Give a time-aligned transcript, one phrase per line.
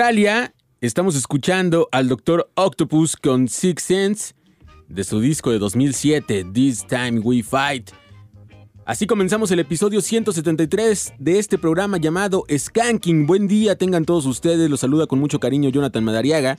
[0.00, 2.50] Australia, estamos escuchando al Dr.
[2.54, 4.34] Octopus con Six Sense
[4.88, 7.90] de su disco de 2007, This Time We Fight.
[8.86, 13.26] Así comenzamos el episodio 173 de este programa llamado Skanking.
[13.26, 14.70] Buen día, tengan todos ustedes.
[14.70, 16.56] Los saluda con mucho cariño Jonathan Madariaga.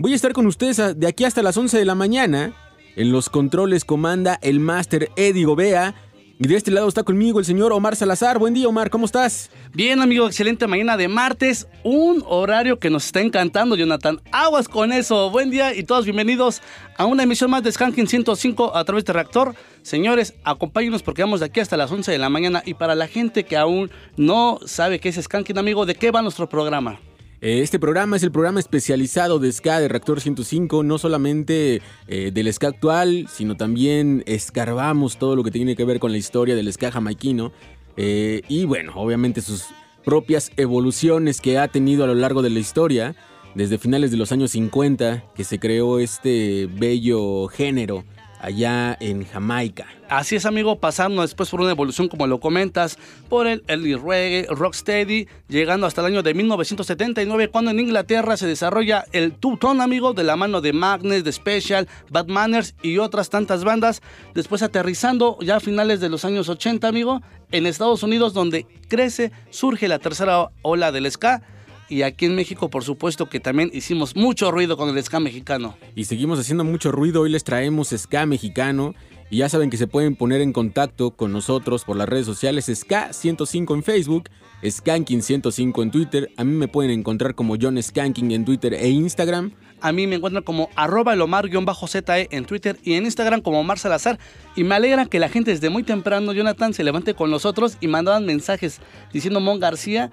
[0.00, 2.56] Voy a estar con ustedes de aquí hasta las 11 de la mañana.
[2.96, 5.94] En los controles comanda el máster Eddie Gobea.
[6.42, 8.38] Y de este lado está conmigo el señor Omar Salazar.
[8.38, 9.50] Buen día, Omar, ¿cómo estás?
[9.74, 11.68] Bien, amigo, excelente mañana de martes.
[11.84, 14.22] Un horario que nos está encantando, Jonathan.
[14.32, 15.28] Aguas con eso.
[15.28, 16.62] Buen día y todos bienvenidos
[16.96, 19.54] a una emisión más de Skanking 105 a través de Reactor.
[19.82, 22.62] Señores, acompáñenos porque vamos de aquí hasta las 11 de la mañana.
[22.64, 26.22] Y para la gente que aún no sabe qué es Skanking, amigo, ¿de qué va
[26.22, 27.00] nuestro programa?
[27.42, 32.30] Eh, este programa es el programa especializado de ska de Reactor 105, no solamente eh,
[32.34, 36.54] del ska actual, sino también escarbamos todo lo que tiene que ver con la historia
[36.54, 37.50] del ska jamaiquino
[37.96, 39.68] eh, y bueno, obviamente sus
[40.04, 43.16] propias evoluciones que ha tenido a lo largo de la historia,
[43.54, 48.04] desde finales de los años 50 que se creó este bello género
[48.40, 49.86] allá en Jamaica.
[50.08, 54.46] Así es, amigo, pasando después por una evolución, como lo comentas, por el early reggae,
[54.48, 60.12] rocksteady, llegando hasta el año de 1979, cuando en Inglaterra se desarrolla el two-tone, amigo,
[60.12, 64.02] de la mano de Magnus, de Special, Bad Manners y otras tantas bandas.
[64.34, 69.32] Después aterrizando ya a finales de los años 80, amigo, en Estados Unidos, donde crece,
[69.50, 71.42] surge la tercera ola del ska
[71.90, 75.76] y aquí en México, por supuesto, que también hicimos mucho ruido con el ska mexicano.
[75.94, 77.22] Y seguimos haciendo mucho ruido.
[77.22, 78.94] Hoy les traemos ska mexicano.
[79.28, 82.68] Y ya saben que se pueden poner en contacto con nosotros por las redes sociales
[82.68, 84.24] Ska105 en Facebook,
[84.62, 86.30] Skanking105 en Twitter.
[86.36, 89.52] A mí me pueden encontrar como John Skanking en Twitter e Instagram.
[89.80, 94.18] A mí me encuentran como arroba lomar-ze en Twitter y en Instagram como Omar Salazar.
[94.56, 97.86] Y me alegra que la gente desde muy temprano, Jonathan, se levante con nosotros y
[97.86, 98.80] mandaban mensajes
[99.12, 100.10] diciendo Mon García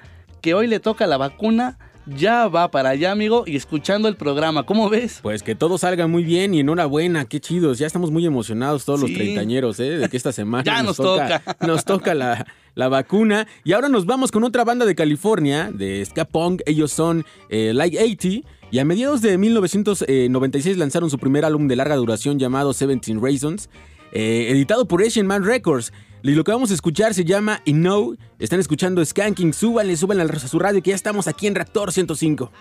[0.47, 4.65] que hoy le toca la vacuna ya va para allá, amigo, y escuchando el programa.
[4.65, 5.19] ¿Cómo ves?
[5.21, 7.79] Pues que todo salga muy bien y enhorabuena, qué chidos.
[7.79, 9.97] Ya estamos muy emocionados todos los treintañeros, ¿eh?
[9.97, 11.43] De que esta semana Ya nos toca.
[11.67, 13.45] nos toca la, la vacuna.
[13.65, 16.61] Y ahora nos vamos con otra banda de California, de ska punk.
[16.65, 18.47] Ellos son eh, Like 80.
[18.71, 23.69] Y a mediados de 1996 lanzaron su primer álbum de larga duración llamado 17 Reasons,
[24.13, 25.91] eh, editado por Asian Man Records.
[26.23, 28.17] Y lo que vamos a escuchar se llama I Know.
[28.39, 29.53] Están escuchando Skanking.
[29.53, 32.51] Súbanle, súbanle a su radio que ya estamos aquí en Reactor 105.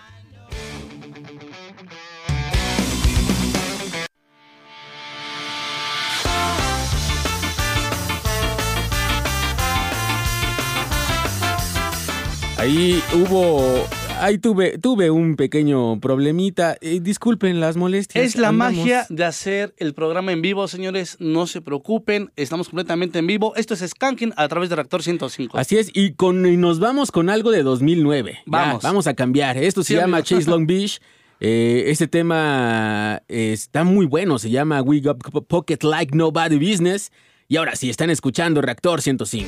[12.57, 13.85] Ahí hubo.
[14.19, 16.75] Ahí tuve, tuve un pequeño problemita.
[16.81, 18.25] Eh, disculpen las molestias.
[18.25, 21.17] Es la Andamos- magia de hacer el programa en vivo, señores.
[21.19, 23.55] No se preocupen, estamos completamente en vivo.
[23.55, 25.57] Esto es Skanking a través de Reactor 105.
[25.57, 28.31] Así es, y, con, y nos vamos con algo de 2009.
[28.33, 28.83] Ya, Vamos.
[28.83, 29.57] vamos a cambiar.
[29.57, 30.25] Esto se Sí, llama amigo.
[30.25, 30.99] Chase Long Beach.
[31.39, 34.39] Eh, este tema eh, está muy bueno.
[34.39, 37.11] Se llama We Got Pocket Like Nobody Business.
[37.47, 39.47] Y ahora sí, están escuchando Reactor 105.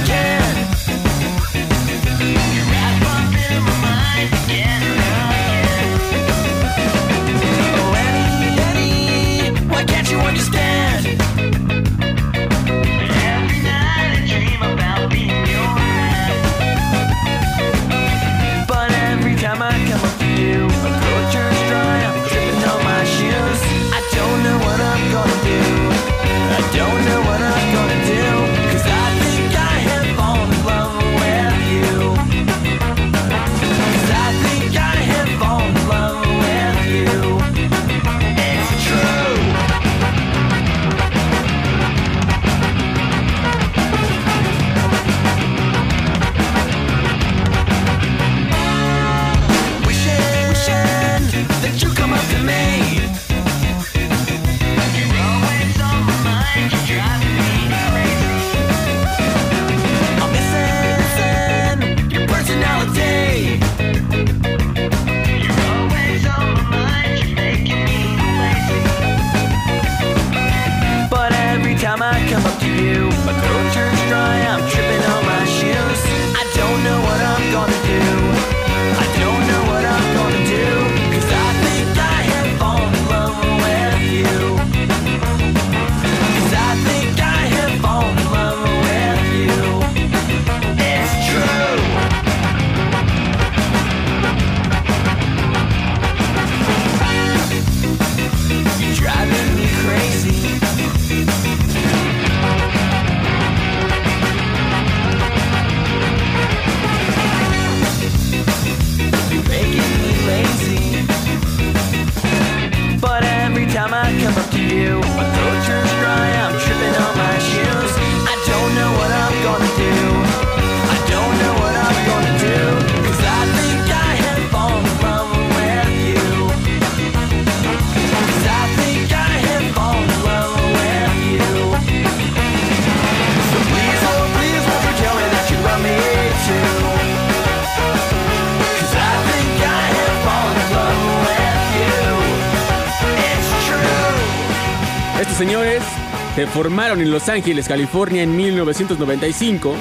[146.41, 149.75] Se formaron en Los Ángeles, California en 1995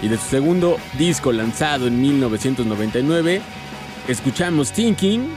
[0.00, 3.42] y de su segundo disco lanzado en 1999
[4.06, 5.28] escuchamos Thinking.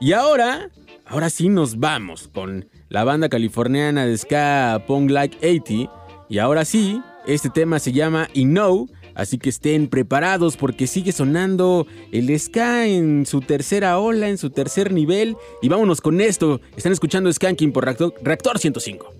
[0.00, 0.70] Y ahora,
[1.06, 6.64] ahora sí nos vamos con la banda californiana de ska Pong Like 80 y ahora
[6.64, 12.38] sí, este tema se llama You Know Así que estén preparados porque sigue sonando el
[12.38, 15.36] ska en su tercera ola, en su tercer nivel.
[15.62, 16.60] Y vámonos con esto.
[16.76, 19.19] Están escuchando Skanking por Reactor, Reactor 105.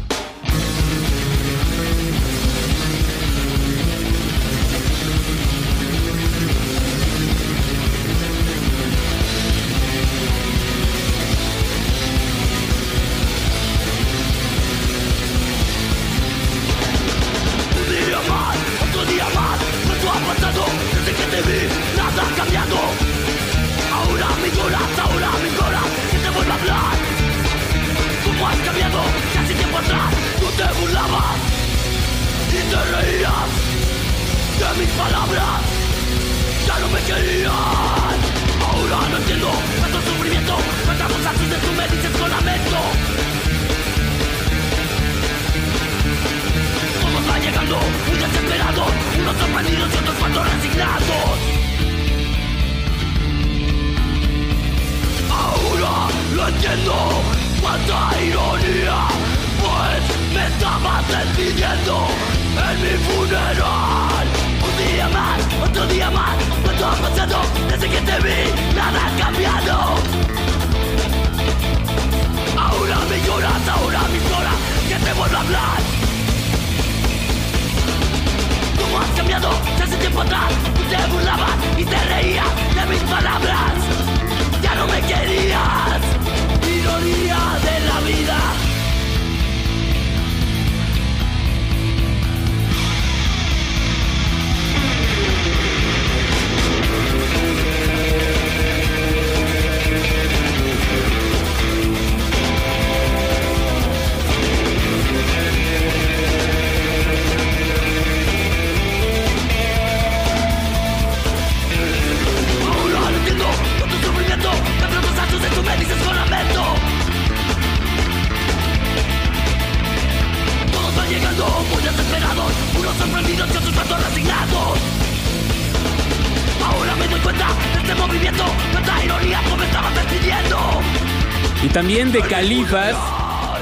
[132.11, 132.95] De Califas,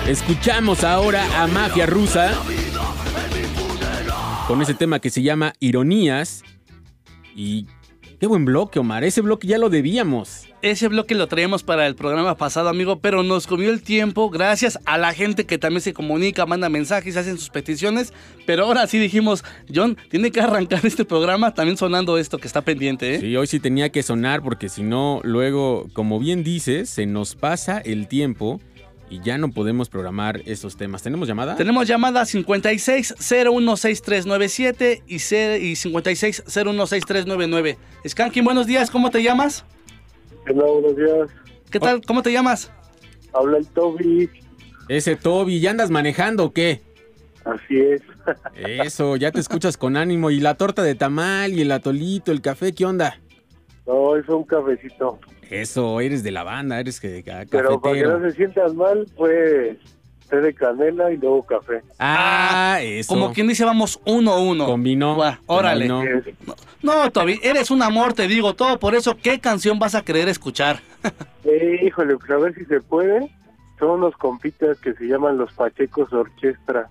[0.08, 2.34] escuchamos ahora a Mafia Rusa
[4.48, 6.44] con ese tema que se llama Ironías.
[7.36, 7.68] Y
[8.20, 9.04] qué buen bloque, Omar.
[9.04, 10.39] Ese bloque ya lo debíamos.
[10.62, 14.78] Ese bloque lo traíamos para el programa pasado, amigo, pero nos comió el tiempo gracias
[14.84, 18.12] a la gente que también se comunica, manda mensajes, hacen sus peticiones.
[18.46, 22.60] Pero ahora sí dijimos, John, tiene que arrancar este programa también sonando esto que está
[22.62, 23.20] pendiente, ¿eh?
[23.22, 27.36] Sí, hoy sí tenía que sonar porque si no, luego, como bien dices, se nos
[27.36, 28.60] pasa el tiempo
[29.10, 31.02] y ya no podemos programar esos temas.
[31.02, 31.56] ¿Tenemos llamada?
[31.56, 37.78] Tenemos llamada 56016397 y, ce- y 56016399.
[38.08, 39.64] Skanky, buenos días, ¿cómo te llamas?
[40.50, 41.30] Hola, buenos días.
[41.72, 42.02] ¿Qué tal?
[42.06, 42.72] ¿Cómo te llamas?
[43.34, 44.30] Habla el Toby.
[44.88, 46.82] Ese Toby, ¿ya andas manejando o qué?
[47.46, 48.02] Así es.
[48.56, 50.32] Eso, ya te escuchas con ánimo.
[50.32, 53.20] ¿Y la torta de tamal y el atolito, el café, qué onda?
[53.86, 55.20] No, es un cafecito.
[55.50, 59.06] Eso, eres de la banda, eres que, ca- Pero para que no se sientan mal,
[59.16, 59.80] fue
[60.30, 61.82] té de canela y luego café.
[61.98, 63.14] Ah, eso.
[63.14, 64.66] Como quien dice, vamos uno a uno.
[64.66, 65.16] Combinó.
[65.16, 65.88] Buah, órale.
[65.88, 66.24] combinó.
[66.82, 68.80] No, Toby, eres un amor, te digo todo.
[68.80, 70.80] Por eso, ¿qué canción vas a querer escuchar?
[71.44, 73.30] Eh, híjole, pues a ver si se puede.
[73.80, 76.90] Son unos compitas que se llaman los Pachecos Orchestra.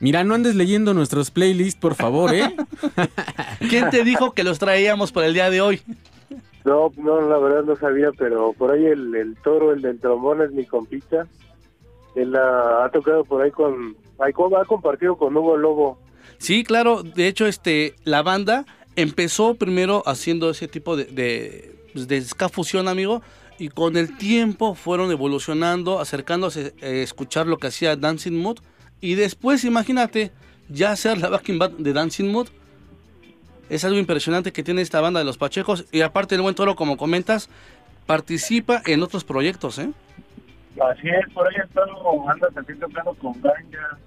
[0.00, 2.54] Mira, no andes leyendo nuestros playlists, por favor, ¿eh?
[3.68, 5.82] ¿Quién te dijo que los traíamos por el día de hoy?
[6.64, 10.42] No, no, la verdad no sabía, pero por ahí el, el toro, el del trombón
[10.42, 11.26] es mi compita.
[12.22, 13.96] Ha, ha tocado por ahí con...
[14.20, 15.98] Ha compartido con Hugo Lobo.
[16.38, 17.02] Sí, claro.
[17.02, 22.48] De hecho, este, la banda empezó primero haciendo ese tipo de, de, pues, de ska
[22.48, 23.22] fusión, amigo.
[23.58, 28.58] Y con el tiempo fueron evolucionando, acercándose a escuchar lo que hacía Dancing Mood.
[29.00, 30.32] Y después, imagínate,
[30.68, 32.48] ya ser la backing band de Dancing Mood.
[33.68, 35.84] Es algo impresionante que tiene esta banda de los Pachecos.
[35.92, 37.48] Y aparte, el buen toro, como comentas,
[38.06, 39.90] participa en otros proyectos, ¿eh?
[40.80, 41.88] Así es, por ahí están
[42.28, 43.98] andas así tocando con ganja.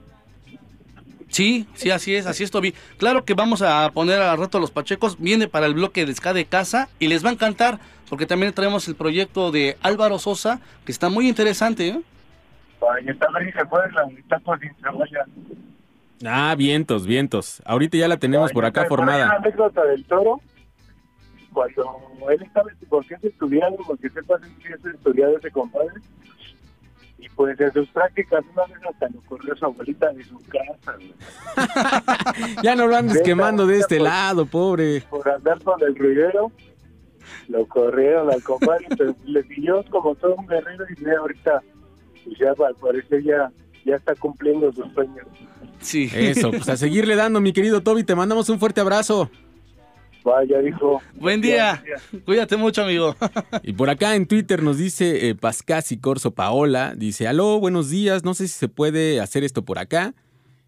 [1.27, 2.73] Sí, sí, así es, así es, Toby.
[2.97, 5.17] Claro que vamos a poner al rato a los Pachecos.
[5.17, 7.79] Viene para el bloque de Ska de Casa y les va a encantar
[8.09, 12.01] porque también traemos el proyecto de Álvaro Sosa, que está muy interesante, ¿eh?
[13.05, 14.05] Está se puede la
[14.81, 15.25] cebolla.
[16.25, 17.61] Ah, vientos, vientos.
[17.65, 19.29] Ahorita ya la tenemos Ay, por acá Una formada.
[19.29, 20.41] anécdota del toro.
[21.53, 25.93] Cuando él estaba porque es estudiando, porque sepas que es estudiado ese compadre.
[27.21, 30.97] Y pues en sus prácticas una vez hasta lo corrió su abuelita de su casa,
[32.63, 35.01] Ya no lo andes quemando de este lado, pobre.
[35.09, 36.51] por andar con el ruidero.
[37.47, 41.61] Lo corrieron al compadre, pero le siguió como todo un guerrero y ya ahorita,
[42.25, 43.51] pues ya al parecer ya,
[43.85, 45.27] ya está cumpliendo sus sueños.
[45.79, 46.09] Sí.
[46.13, 48.03] Eso, pues a seguirle dando, mi querido Toby.
[48.03, 49.29] Te mandamos un fuerte abrazo.
[50.23, 51.01] Vaya, dijo.
[51.15, 51.83] Buen día.
[52.25, 53.15] Cuídate mucho, amigo.
[53.63, 58.23] Y por acá en Twitter nos dice eh, Pascasi Corso Paola, dice, aló, buenos días,
[58.23, 60.13] no sé si se puede hacer esto por acá.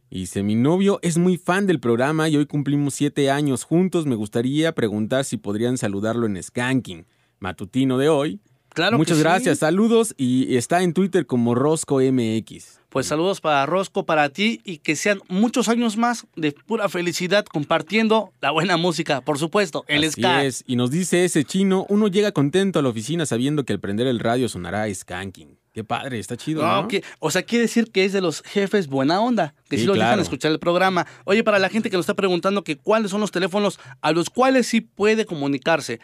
[0.10, 4.06] Y dice, mi novio es muy fan del programa y hoy cumplimos siete años juntos,
[4.06, 7.06] me gustaría preguntar si podrían saludarlo en Skanking,
[7.39, 8.39] matutino de hoy.
[8.70, 9.24] Claro que Muchas sí.
[9.24, 12.80] gracias, saludos y está en Twitter como Rosco MX.
[12.94, 17.44] Pues saludos para Rosco, para ti y que sean muchos años más de pura felicidad
[17.44, 20.46] compartiendo la buena música, por supuesto, el Así ska.
[20.46, 23.80] es, y nos dice ese chino, uno llega contento a la oficina sabiendo que al
[23.80, 25.58] prender el radio sonará Skanking.
[25.74, 26.88] Qué padre, está chido, No, ¿no?
[26.88, 29.88] que- o sea, quiere decir que es de los jefes buena onda, que sí, Sí,
[29.88, 30.22] los dejan claro.
[30.22, 31.08] escuchar el programa.
[31.26, 34.30] Oye, para la gente que nos está preguntando que cuáles son los teléfonos a los
[34.30, 36.00] cuales sí puede comunicarse,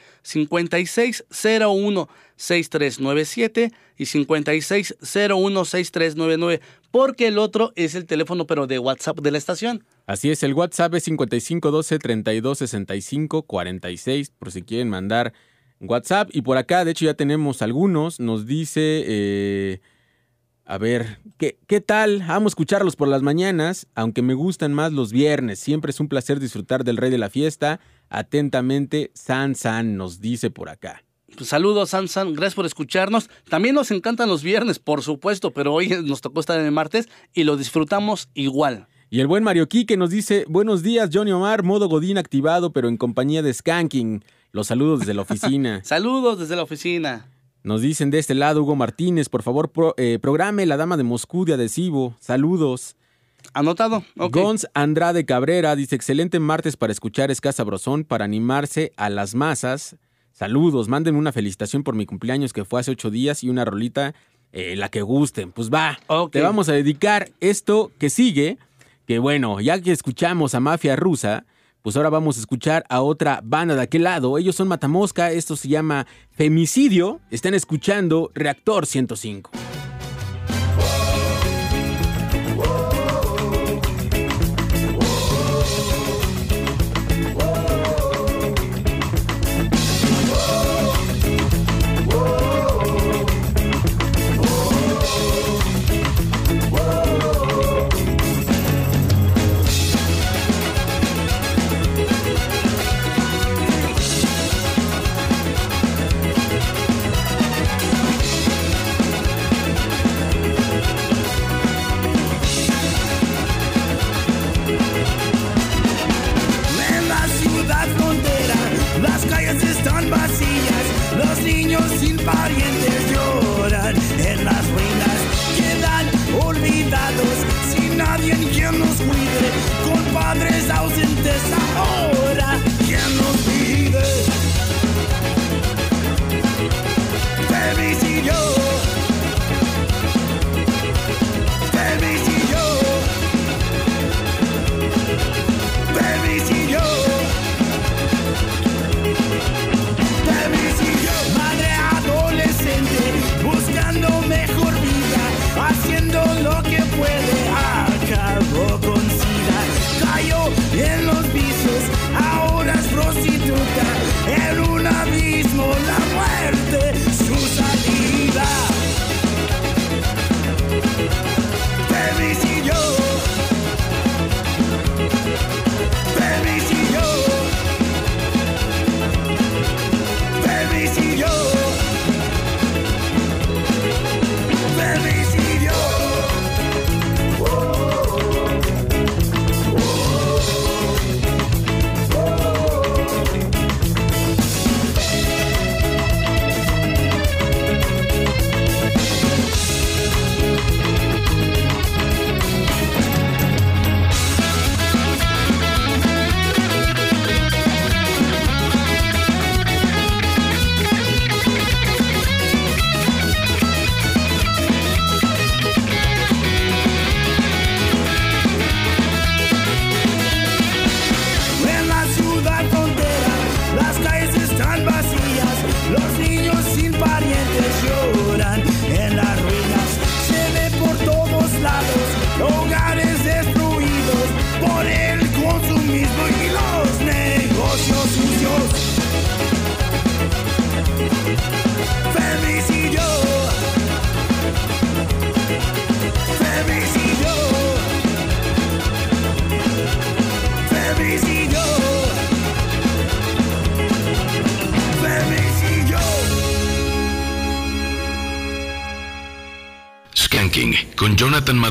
[2.39, 9.83] 5601-6397 y 5601-6399, porque el otro es el teléfono pero de WhatsApp de la estación.
[10.07, 15.33] Así es, el WhatsApp es 5512 3265 46 por si quieren mandar
[15.79, 16.29] WhatsApp.
[16.33, 18.19] Y por acá, de hecho, ya tenemos algunos.
[18.19, 19.81] Nos dice, eh,
[20.65, 22.21] a ver, ¿qué, ¿qué tal?
[22.27, 25.59] Amo escucharlos por las mañanas, aunque me gustan más los viernes.
[25.59, 27.79] Siempre es un placer disfrutar del rey de la fiesta.
[28.09, 31.03] Atentamente, San San nos dice por acá.
[31.35, 33.29] Pues saludos, San San, gracias por escucharnos.
[33.49, 37.07] También nos encantan los viernes, por supuesto, pero hoy nos tocó estar en el martes
[37.33, 38.87] y lo disfrutamos igual.
[39.11, 42.89] Y el buen Mario Quique nos dice, buenos días, Johnny Omar, modo Godín activado, pero
[42.89, 44.23] en compañía de Skanking.
[44.51, 45.81] Los saludos desde la oficina.
[45.83, 47.27] Saludos desde la oficina.
[47.63, 51.03] Nos dicen de este lado, Hugo Martínez, por favor, pro- eh, programe La Dama de
[51.03, 52.15] Moscú de adhesivo.
[52.19, 52.95] Saludos.
[53.53, 54.03] ¿Anotado?
[54.17, 54.33] Ok.
[54.35, 59.95] Gons Andrade Cabrera dice, excelente martes para escuchar Escasa Brozón, para animarse a las masas.
[60.31, 64.13] Saludos, mándenme una felicitación por mi cumpleaños que fue hace ocho días y una rolita,
[64.53, 65.51] eh, la que gusten.
[65.51, 66.31] Pues va, Ok.
[66.31, 68.57] te vamos a dedicar esto que sigue,
[69.05, 71.45] que bueno, ya que escuchamos a Mafia Rusa,
[71.81, 74.37] pues ahora vamos a escuchar a otra banda de aquel lado.
[74.37, 77.19] Ellos son Matamosca, esto se llama Femicidio.
[77.31, 79.68] Están escuchando Reactor 105.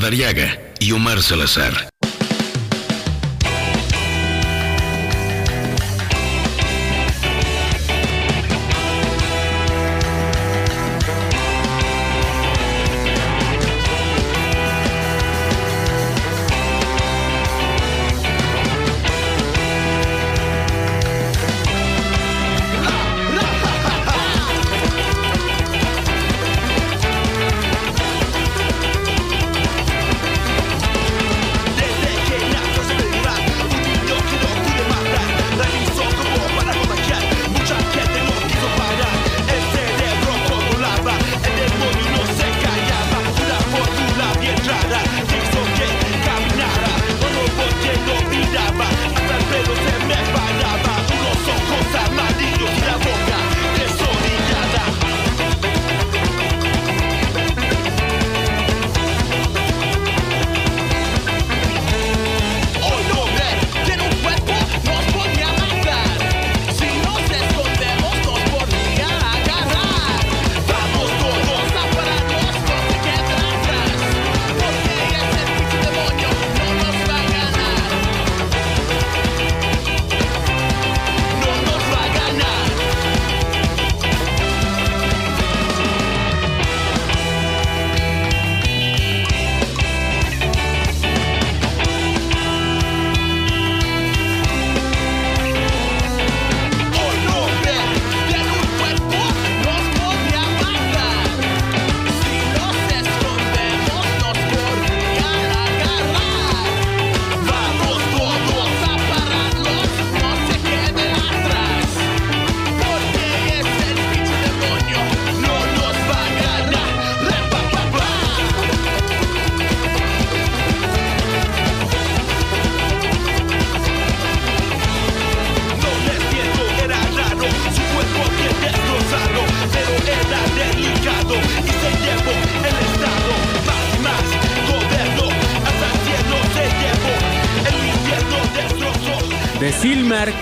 [0.09, 1.88] Madariaga y Omar Salazar.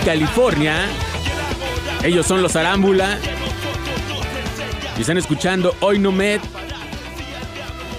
[0.07, 0.87] California.
[2.01, 3.19] Ellos son los Arámbula.
[4.97, 6.39] Y están escuchando Hoy No Med.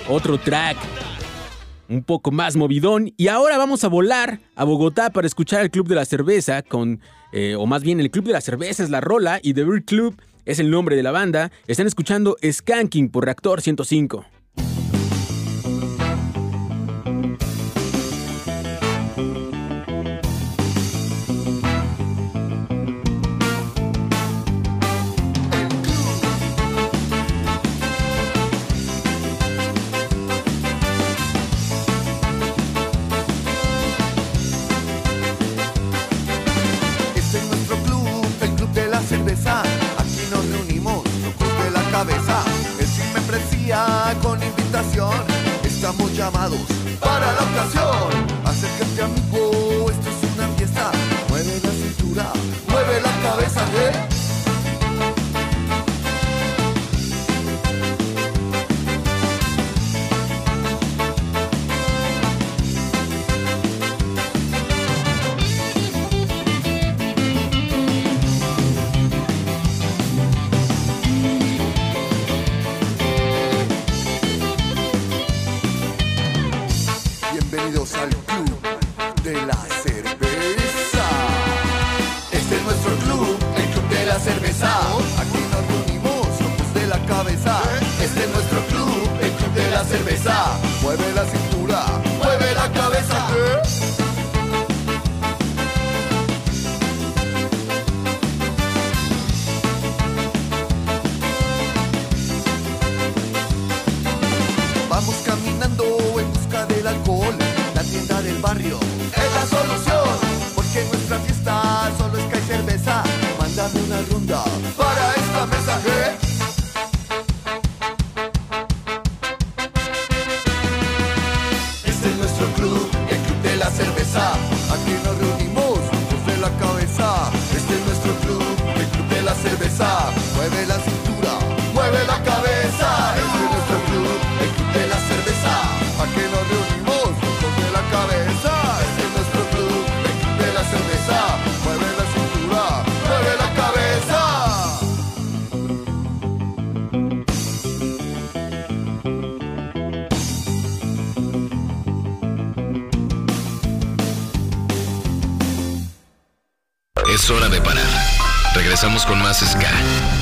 [0.08, 0.78] Otro track.
[1.86, 3.12] Un poco más movidón.
[3.18, 7.02] Y ahora vamos a volar a Bogotá para escuchar el Club de la Cerveza con...
[7.32, 9.84] eh, o más bien el Club de la Cerveza es la rola y The Beer
[9.84, 10.16] Club
[10.46, 11.52] es el nombre de la banda.
[11.66, 14.24] Están escuchando Skanking por Reactor 105.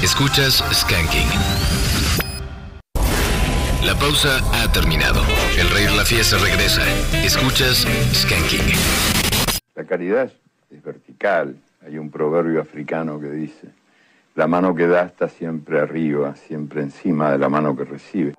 [0.06, 1.26] Escuchas Skanking.
[3.84, 5.20] La pausa ha terminado.
[5.58, 6.82] El rey de la fiesta regresa.
[7.24, 8.72] Escuchas Skanking.
[9.74, 10.30] La caridad
[10.70, 11.56] es vertical.
[11.84, 13.66] Hay un proverbio africano que dice,
[14.36, 18.34] la mano que da está siempre arriba, siempre encima de la mano que recibe.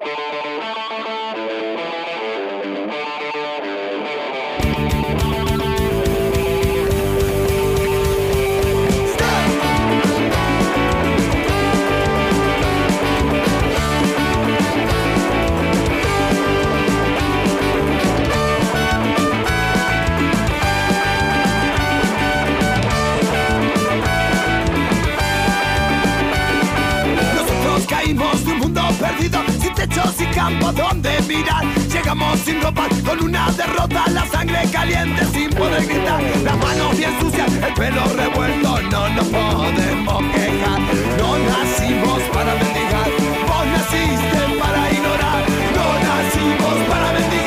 [30.19, 31.65] Y campo donde mirar.
[31.91, 36.21] Llegamos sin ropa, con una derrota, la sangre caliente sin poder gritar.
[36.43, 40.79] Las manos bien sucias, el pelo revuelto, no nos podemos quejar.
[41.19, 43.09] No nacimos para mendigar,
[43.47, 45.43] vos naciste para ignorar.
[45.75, 47.46] No nacimos para mendigar,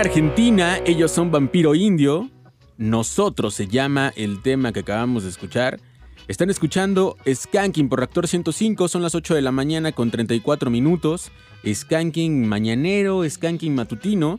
[0.00, 2.30] Argentina, ellos son Vampiro Indio.
[2.78, 5.78] Nosotros se llama el tema que acabamos de escuchar.
[6.26, 11.30] Están escuchando Skanking por Reactor 105, son las 8 de la mañana con 34 minutos.
[11.66, 14.38] Skanking mañanero, Skanking matutino.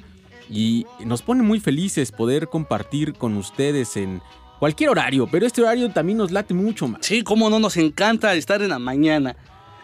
[0.50, 4.20] Y nos pone muy felices poder compartir con ustedes en
[4.60, 7.06] cualquier horario, pero este horario también nos late mucho más.
[7.06, 9.36] Sí, cómo no nos encanta estar en la mañana.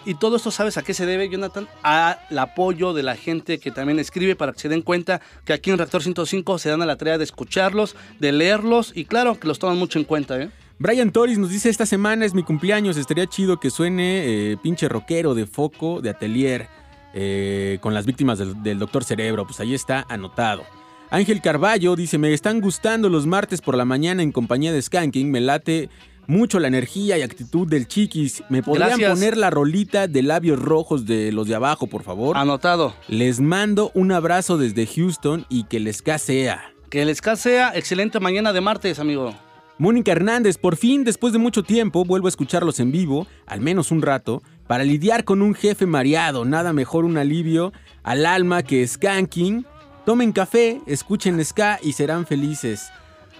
[0.07, 1.67] Y todo esto, ¿sabes a qué se debe, Jonathan?
[1.83, 5.69] Al apoyo de la gente que también escribe para que se den cuenta que aquí
[5.69, 9.49] en Reactor 105 se dan a la tarea de escucharlos, de leerlos y claro que
[9.49, 10.49] los toman mucho en cuenta, ¿eh?
[10.79, 14.87] Brian Torres nos dice, esta semana es mi cumpleaños, estaría chido que suene eh, pinche
[14.87, 16.69] rockero de foco, de atelier,
[17.13, 19.45] eh, con las víctimas del, del Doctor Cerebro.
[19.45, 20.63] Pues ahí está anotado.
[21.09, 25.29] Ángel Carballo dice, me están gustando los martes por la mañana en compañía de Skanking,
[25.29, 25.89] me late
[26.27, 28.43] mucho la energía y actitud del chiquis.
[28.49, 29.11] ¿Me podrían Gracias.
[29.11, 32.37] poner la rolita de labios rojos de los de abajo, por favor?
[32.37, 32.93] Anotado.
[33.07, 36.73] Les mando un abrazo desde Houston y que les casea.
[36.89, 39.33] Que les sea excelente mañana de martes, amigo.
[39.79, 43.91] Mónica Hernández, por fin, después de mucho tiempo, vuelvo a escucharlos en vivo, al menos
[43.91, 46.45] un rato, para lidiar con un jefe mareado.
[46.45, 49.65] Nada mejor un alivio al alma que Skanking.
[50.05, 52.89] Tomen café, escuchen ska y serán felices.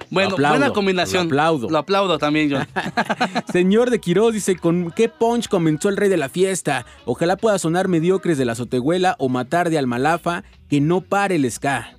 [0.10, 1.24] Bueno, aplaudo, buena combinación.
[1.24, 1.70] lo aplaudo.
[1.70, 2.60] Lo aplaudo también, yo.
[3.52, 6.86] Señor de Quiroz dice, ¿con qué punch comenzó el rey de la fiesta?
[7.06, 11.50] Ojalá pueda sonar mediocres de la azotehuela o matar de Almalafa, que no pare el
[11.52, 11.94] ska.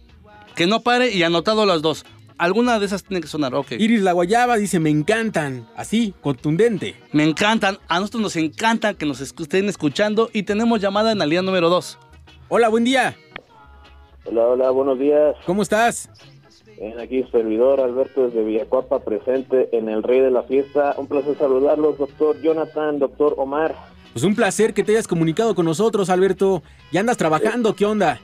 [0.55, 2.05] que no pare y anotado las dos.
[2.39, 3.73] Alguna de esas tiene que sonar, ok.
[3.73, 5.69] Iris La Guayaba dice, me encantan.
[5.77, 6.95] Así, contundente.
[7.13, 11.27] Me encantan, a nosotros nos encanta que nos estén escuchando y tenemos llamada en la
[11.27, 11.99] línea número 2.
[12.49, 13.17] Hola, buen día.
[14.25, 15.35] Hola, hola, buenos días.
[15.47, 16.09] ¿Cómo estás?
[16.79, 20.95] Bien, aquí servidor Alberto desde Villacuapa, presente en el Rey de la Fiesta.
[20.97, 23.75] Un placer saludarlos, doctor Jonathan, doctor Omar.
[24.13, 26.63] Pues un placer que te hayas comunicado con nosotros, Alberto.
[26.93, 27.75] ¿Ya andas trabajando?
[27.75, 28.21] ¿Qué onda?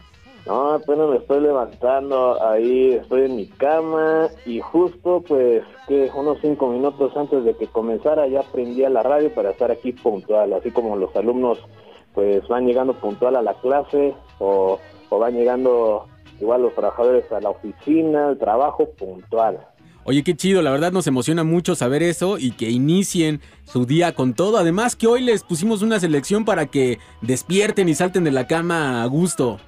[0.46, 6.38] No, apenas me estoy levantando, ahí estoy en mi cama y justo pues que unos
[6.42, 10.52] cinco minutos antes de que comenzara ya prendí a la radio para estar aquí puntual,
[10.52, 11.58] así como los alumnos
[12.12, 16.06] pues van llegando puntual a la clase o, o van llegando
[16.40, 19.60] igual los trabajadores a la oficina, al trabajo puntual.
[20.06, 24.14] Oye, qué chido, la verdad nos emociona mucho saber eso y que inicien su día
[24.14, 24.58] con todo.
[24.58, 29.02] Además que hoy les pusimos una selección para que despierten y salten de la cama
[29.02, 29.58] a gusto.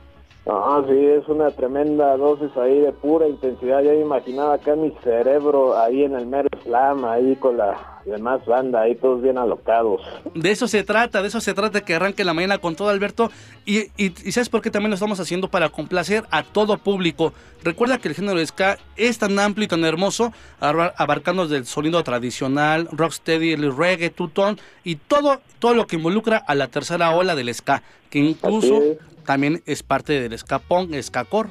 [0.44, 3.82] No, sí, es una tremenda dosis ahí de pura intensidad.
[3.82, 8.44] Ya me imaginaba acá mi cerebro, ahí en el mero slam, ahí con la demás
[8.46, 10.00] banda, ahí todos bien alocados.
[10.34, 13.30] De eso se trata, de eso se trata que arranque la mañana con todo Alberto.
[13.64, 15.48] Y, y- y ¿sabes por qué también lo estamos haciendo?
[15.48, 17.32] Para complacer a todo público.
[17.64, 21.56] Recuerda que el género de ska es tan amplio y tan hermoso, abar- abarcando desde
[21.56, 26.68] el sonido tradicional, rocksteady, el reggae, tutón y todo, todo lo que involucra a la
[26.68, 28.80] tercera ola del ska, que incluso
[29.24, 31.50] también es parte del ska punk, ska core.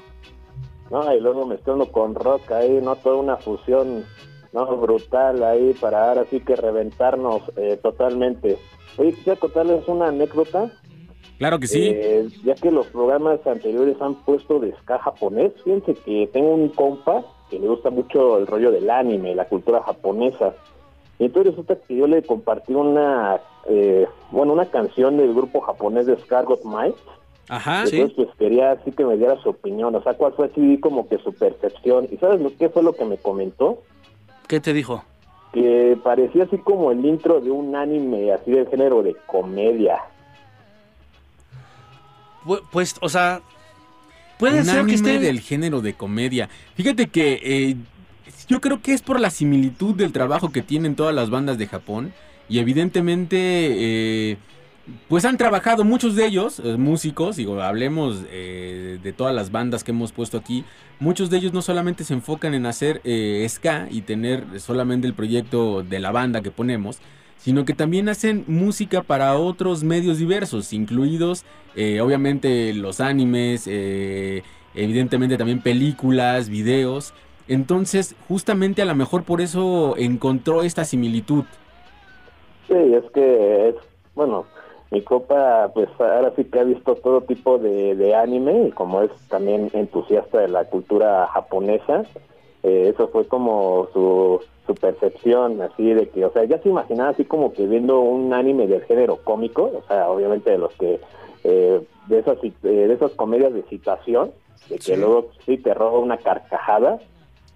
[0.89, 2.95] No, y luego mezclando con rock ahí, ¿no?
[2.95, 4.05] Toda una fusión,
[4.55, 4.65] ¿no?
[4.77, 8.57] Brutal ahí para ahora sí que reventarnos eh, totalmente.
[8.97, 10.71] Oye, quisiera contarles una anécdota.
[11.37, 11.91] Claro que sí.
[11.93, 16.69] Eh, ya que los programas anteriores han puesto de ska japonés, fíjense que tengo un
[16.69, 20.55] compa que le gusta mucho el rollo del anime, la cultura japonesa.
[21.19, 26.05] Y entonces resulta que yo le compartí una, eh, bueno, una canción del grupo japonés
[26.05, 26.97] de Scargot Mike.
[27.47, 30.79] Ajá, Entonces, pues quería así que me diera su opinión, o sea, cuál fue así
[30.79, 32.07] como que su percepción.
[32.09, 33.83] ¿Y sabes lo que fue lo que me comentó?
[34.47, 35.03] ¿Qué te dijo?
[35.53, 39.97] Que parecía así como el intro de un anime así del género de comedia.
[42.45, 43.41] Pu- Pues, o sea,
[44.37, 45.19] puede un ser anime que esté...
[45.19, 46.49] del género de comedia.
[46.75, 47.75] Fíjate que eh,
[48.47, 51.67] yo creo que es por la similitud del trabajo que tienen todas las bandas de
[51.67, 52.13] Japón
[52.49, 54.37] y evidentemente eh,
[55.07, 59.83] pues han trabajado muchos de ellos, eh, músicos, digo, hablemos eh, de todas las bandas
[59.83, 60.63] que hemos puesto aquí,
[60.99, 65.13] muchos de ellos no solamente se enfocan en hacer eh, ska y tener solamente el
[65.13, 66.99] proyecto de la banda que ponemos,
[67.37, 71.45] sino que también hacen música para otros medios diversos, incluidos
[72.01, 77.13] obviamente los animes, evidentemente también películas, videos.
[77.49, 81.43] Entonces, justamente a lo mejor por eso encontró esta similitud.
[82.67, 83.75] Sí, es que
[84.15, 84.45] bueno,
[84.95, 89.01] mi copa pues ahora sí que ha visto todo tipo de, de anime y como
[89.01, 92.03] es también entusiasta de la cultura japonesa,
[92.63, 97.09] eh, eso fue como su, su percepción así de que, o sea, ya se imaginaba
[97.09, 101.01] así como que viendo un anime del género cómico, o sea, obviamente de los que,
[101.43, 104.31] eh, de, esas, eh, de esas comedias de situación,
[104.69, 104.95] de que Sí.
[104.95, 106.99] luego sí te roba una carcajada,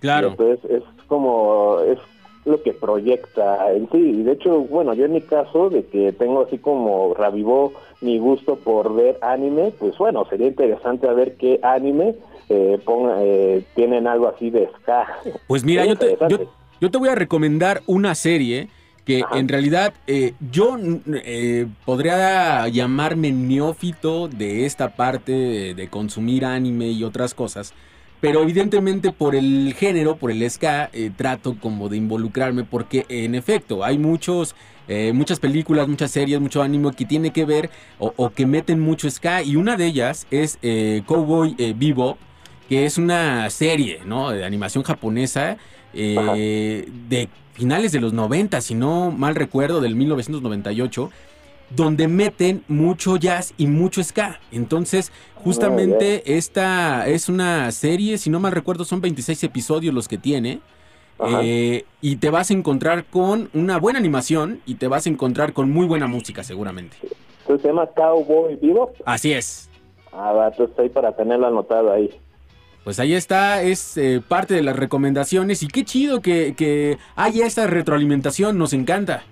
[0.01, 0.27] Claro.
[0.31, 1.99] entonces es como, es
[2.45, 3.97] lo que proyecta en sí.
[3.97, 8.17] Y de hecho, bueno, yo en mi caso, de que tengo así como revivó mi
[8.17, 12.15] gusto por ver anime, pues bueno, sería interesante a ver qué anime
[12.49, 15.05] eh, ponga- eh, tienen algo así de ska.
[15.47, 16.37] Pues mira, yo te, yo,
[16.81, 18.69] yo te voy a recomendar una serie
[19.05, 19.37] que Ajá.
[19.37, 20.77] en realidad eh, yo
[21.25, 27.73] eh, podría llamarme neófito de esta parte de, de consumir anime y otras cosas,
[28.22, 33.36] pero evidentemente por el género, por el ska, eh, trato como de involucrarme porque en
[33.36, 34.55] efecto hay muchos...
[34.88, 38.80] eh, muchas películas, muchas series, mucho anime que tiene que ver o, o que meten
[38.80, 42.17] mucho ska y una de ellas es eh, Cowboy Bebop,
[42.67, 44.32] que es una serie, ¿no?
[44.32, 45.57] De animación japonesa
[45.93, 51.11] eh, de finales de los 90, si no mal recuerdo, del 1998,
[51.70, 54.39] donde meten mucho jazz y mucho ska.
[54.51, 60.17] Entonces, justamente esta es una serie, si no mal recuerdo, son 26 episodios los que
[60.17, 60.59] tiene.
[61.41, 65.51] Eh, y te vas a encontrar con una buena animación y te vas a encontrar
[65.51, 66.95] con muy buena música seguramente.
[67.45, 68.93] Se llama Cowboy Vivo.
[69.05, 69.70] Así es.
[70.13, 72.09] Ah, va, entonces ahí para tenerlo anotado ahí.
[72.84, 77.45] Pues ahí está, es eh, parte de las recomendaciones y qué chido que, que haya
[77.45, 79.24] esta retroalimentación, nos encanta.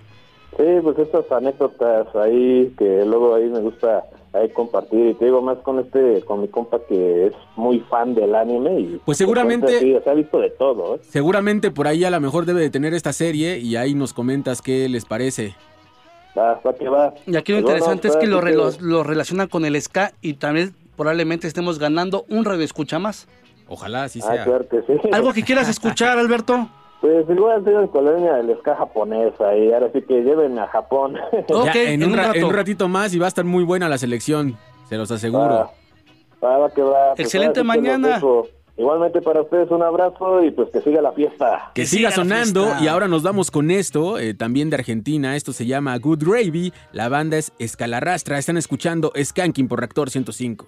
[0.58, 4.04] Sí, pues estas anécdotas ahí que luego ahí me gusta
[4.34, 8.14] ahí compartir y te digo más con este, con mi compa que es muy fan
[8.14, 11.00] del anime y Pues seguramente- sí, se ha visto de todo, ¿eh?
[11.08, 14.60] Seguramente por ahí a lo mejor debe de tener esta serie y ahí nos comentas
[14.60, 15.54] qué les parece.
[16.36, 17.14] Va, va que va.
[17.26, 19.80] Y aquí lo Pues bueno, interesante es que pues, lo, lo, lo relaciona con el
[19.80, 23.28] ska y también probablemente estemos ganando un radio escucha más.
[23.68, 24.44] Ojalá así Ah, sea.
[24.44, 24.92] claro que sí.
[25.12, 26.68] ¿Algo que quieras escuchar, Alberto?
[27.00, 31.14] Pues igual soy en colonia del ska japonesa y ahora sí que llévenme a Japón.
[31.48, 32.38] Ya, en, un ra- rato.
[32.38, 34.56] en un ratito más y va a estar muy buena la selección,
[34.88, 35.70] se los aseguro.
[36.42, 37.14] Va, va que va.
[37.14, 38.14] Pues Excelente ahora sí que los mañana.
[38.16, 38.48] dejo.
[38.76, 41.72] Igualmente para ustedes un abrazo y pues que siga la fiesta.
[41.74, 42.84] Que Que siga siga la sonando fiesta.
[42.84, 46.72] y ahora nos vamos con esto, eh, también de Argentina, esto se llama Good Gravy,
[46.92, 50.66] la banda es Escalarrastra, están escuchando Skanking por Reactor 105.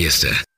[0.00, 0.49] feeste.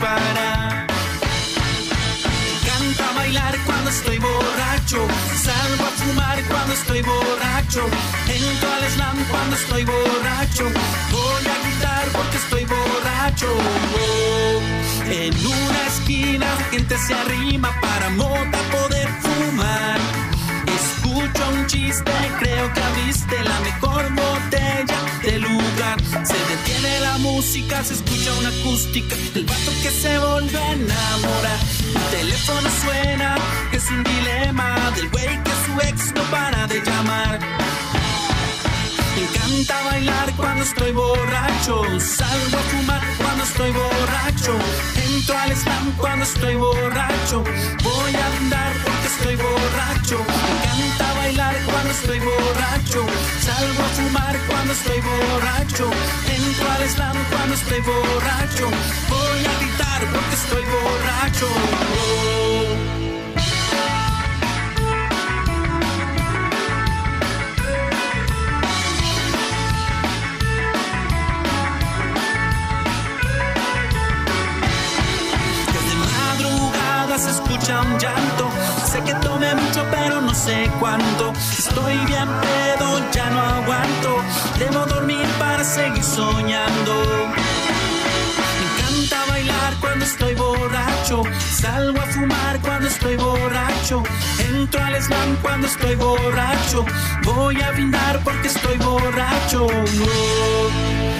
[0.00, 0.86] Parar.
[2.42, 5.06] Me encanta bailar cuando estoy borracho.
[5.44, 7.82] Salgo a fumar cuando estoy borracho.
[8.28, 10.64] Entro al slam cuando estoy borracho.
[11.12, 13.50] Voy a gritar porque estoy borracho.
[15.10, 18.89] En una esquina gente se arrima para mota poder
[27.50, 29.16] música, se escucha una acústica.
[29.34, 31.58] El vato que se vuelve a enamorar.
[31.96, 33.34] El teléfono suena,
[33.72, 37.40] es un dilema del güey que su ex no para de llamar.
[39.16, 41.82] Me encanta bailar cuando estoy borracho.
[41.98, 44.54] Salgo a fumar cuando estoy borracho.
[45.08, 47.42] Entro al slam cuando estoy borracho.
[47.82, 50.18] Voy a andar porque estoy borracho.
[50.18, 53.00] Me encanta bailar cuando estoy borracho.
[53.46, 55.86] Salgo a fumar cuando estoy borracho.
[56.36, 58.66] Entro al slam cuando estoy borracho.
[59.14, 61.48] Voy a gritar porque estoy borracho.
[76.20, 78.79] Madrugada se escucha un llanto.
[78.90, 81.32] Sé que tomé mucho, pero no sé cuánto.
[81.36, 84.16] Estoy bien pedo, ya no aguanto.
[84.58, 87.30] Debo dormir para seguir soñando.
[90.10, 91.22] Estoy borracho.
[91.60, 94.02] Salgo a fumar cuando estoy borracho.
[94.38, 96.84] Entro al slam cuando estoy borracho.
[97.24, 99.66] Voy a brindar porque estoy borracho.
[99.66, 100.70] Oh.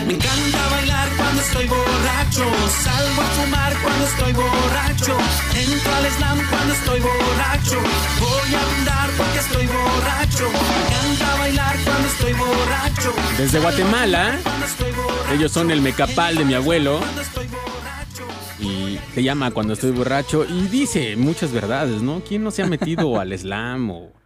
[0.07, 2.45] Me encanta bailar cuando estoy borracho.
[2.84, 5.16] Salgo a fumar cuando estoy borracho.
[5.55, 7.78] Entro al slam cuando estoy borracho.
[8.20, 10.47] Voy a brindar porque estoy borracho.
[10.51, 13.14] Me encanta bailar cuando estoy borracho.
[13.38, 14.38] Desde Guatemala,
[15.32, 17.01] ellos son el mecapal de mi abuelo.
[19.14, 20.44] Se llama Cuando estoy borracho.
[20.44, 22.22] Y dice muchas verdades, ¿no?
[22.26, 24.20] ¿Quién no se ha metido al slam o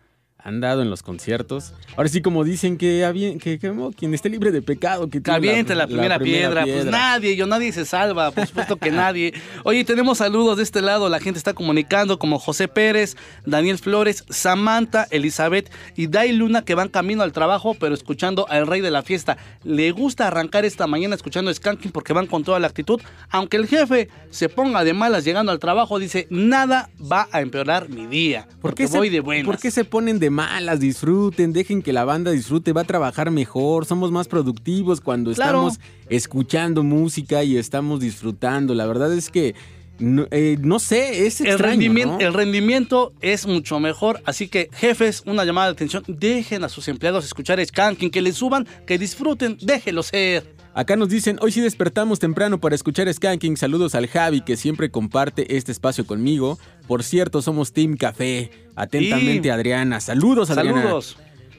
[0.45, 1.73] andado en los conciertos?
[1.97, 5.21] Ahora sí, como dicen que, había- que, que, oh, quien esté libre de pecado, que
[5.25, 6.63] Aviente la, primera, piedra.
[6.63, 6.91] Pues piedra.
[6.91, 9.33] nadie, yo nadie se salva, por supuesto que nadie.
[9.65, 13.17] Oye, tenemos saludos de este lado, la gente está comunicando como José Pérez,
[13.47, 18.67] Daniel Flores, Samantha, Elizabeth y Dai Luna que van camino al trabajo, pero escuchando al
[18.67, 19.39] rey de la fiesta.
[19.65, 23.01] Le gusta arrancar esta mañana escuchando Skanking porque van con toda la actitud.
[23.31, 27.89] Aunque el jefe se ponga de malas llegando al trabajo, dice, nada va a empeorar
[27.89, 28.47] mi día.
[28.61, 29.47] Porque se- voy de buenas.
[29.47, 30.81] ¿Por qué se ponen de malas?
[30.81, 35.69] Disfruten, dejen que la banda disfrute, va a trabajar mejor, somos más productivos cuando Claro.
[35.69, 35.81] estamos
[36.11, 38.75] escuchando música y estamos disfrutando.
[38.75, 39.55] La verdad es que,
[39.99, 42.21] no, eh, no sé, es el, extraño, rendimiento, ¿no?
[42.21, 44.21] el rendimiento es mucho mejor.
[44.27, 46.03] Así que, jefes, una llamada de atención.
[46.09, 50.54] Dejen a sus empleados escuchar Skanking, que les suban, que disfruten, déjelo ser.
[50.77, 53.57] Acá nos dicen, hoy sí despertamos temprano para escuchar Skanking.
[53.57, 56.59] Saludos al Javi que siempre comparte este espacio conmigo.
[56.89, 58.51] Por cierto, somos Team Café.
[58.75, 60.01] Atentamente, Y- Adriana.
[60.01, 60.83] Saludos, Adriana.
[60.83, 61.17] Saludos.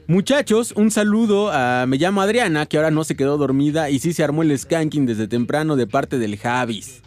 [0.07, 4.13] Muchachos, un saludo a me llamo Adriana, que ahora no se quedó dormida y sí
[4.13, 7.01] se armó el skanking desde temprano de parte del Javis.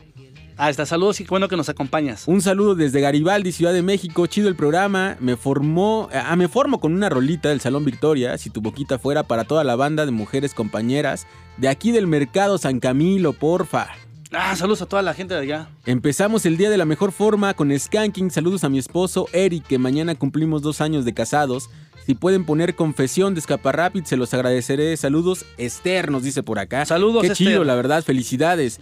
[0.61, 2.27] Ah, está, saludos y qué bueno que nos acompañas.
[2.27, 4.27] Un saludo desde Garibaldi, Ciudad de México.
[4.27, 5.17] Chido el programa.
[5.21, 9.23] Me formó, ah, me formo con una rolita del Salón Victoria, si tu boquita fuera
[9.23, 11.29] para toda la banda de mujeres compañeras
[11.59, 13.87] de aquí del mercado San Camilo, porfa.
[14.33, 15.69] Ah, saludos a toda la gente de allá.
[15.87, 18.31] Empezamos el día de la mejor forma con Skanking.
[18.33, 21.71] Saludos a mi esposo Eric, que mañana cumplimos dos años de casados.
[22.05, 24.97] Si pueden poner confesión de Escaparrápid, se los agradeceré.
[24.97, 26.85] Saludos, Esther, nos dice por acá.
[26.85, 27.47] Saludos, Qué Esther.
[27.47, 28.81] chido, la verdad, felicidades.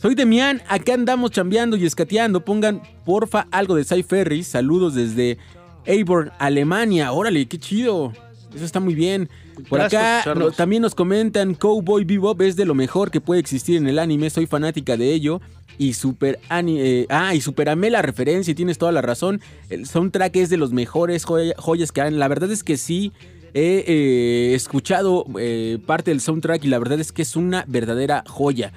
[0.00, 2.42] Soy Demian, acá andamos chambeando y escateando.
[2.44, 4.46] Pongan, porfa, algo de Cy Ferris.
[4.46, 5.36] Saludos desde
[5.84, 7.12] Eiborn, Alemania.
[7.12, 8.12] Órale, qué chido.
[8.54, 9.28] Eso está muy bien.
[9.68, 13.76] Por acá no- también nos comentan Cowboy Bebop es de lo mejor que puede existir
[13.76, 14.30] en el anime.
[14.30, 15.40] Soy fanática de ello.
[15.76, 19.40] Y super eh, ah, y super amé la referencia y tienes toda la razón.
[19.68, 22.18] El soundtrack es de los mejores joya- joyas que han.
[22.18, 23.12] La verdad es que sí.
[23.52, 28.24] He eh, escuchado eh, parte del soundtrack y la verdad es que es una verdadera
[28.26, 28.72] joya.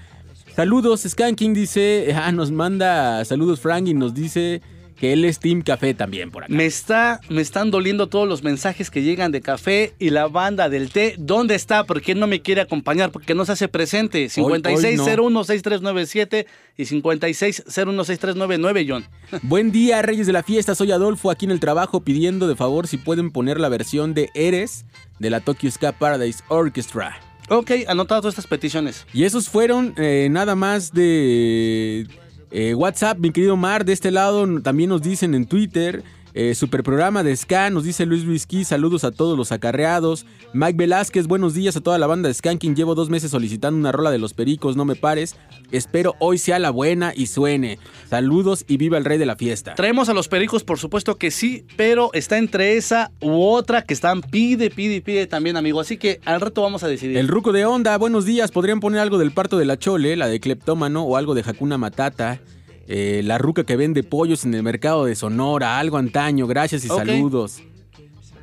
[0.56, 4.62] Saludos, Skanking dice, ah, nos manda saludos Frank y nos dice
[5.00, 6.54] que él es Team Café también por acá.
[6.54, 10.70] Me está, me están doliendo todos los mensajes que llegan de café y la banda
[10.70, 11.16] del té.
[11.18, 11.86] ¿Dónde está?
[11.86, 13.12] ¿Por qué no me quiere acompañar?
[13.12, 14.30] Porque no se hace presente.
[14.38, 14.70] hoy no.
[14.70, 16.46] 56016397
[16.78, 19.06] y 56016399, John.
[19.42, 20.76] Buen día, Reyes de la Fiesta.
[20.76, 24.30] Soy Adolfo aquí en el trabajo pidiendo de favor si pueden poner la versión de
[24.36, 24.86] Eres
[25.20, 27.33] de la Tokyo Ska Paradise Orchestra.
[27.56, 29.06] Ok, anotado todas estas peticiones.
[29.14, 32.08] Y esos fueron eh, nada más de
[32.50, 33.86] eh, WhatsApp, mi querido Mar.
[33.86, 36.04] De este lado también nos dicen en Twitter.
[36.36, 40.26] Eh, super programa de Ska, nos dice Luis Whisky, saludos a todos los acarreados.
[40.54, 42.76] Mike Velázquez, buenos días a toda la banda de Skanking.
[42.76, 45.36] Llevo dos meses solicitando una rola de los pericos, no me pares.
[45.72, 47.78] Espero hoy sea la buena y suene.
[48.10, 49.76] Saludos y viva el rey de la fiesta.
[49.76, 53.94] Traemos a los pericos, por supuesto que sí, pero está entre esa u otra que
[53.94, 55.80] están pide, pide pide también, amigo.
[55.80, 57.16] Así que al rato vamos a decidir.
[57.16, 58.50] El ruco de onda, buenos días.
[58.50, 61.78] ¿Podrían poner algo del parto de la Chole, la de Cleptómano, o algo de Hakuna
[61.78, 62.40] Matata?
[62.88, 66.88] Eh, la ruca que vende pollos en el mercado de Sonora, algo antaño, gracias y
[66.90, 67.62] saludos.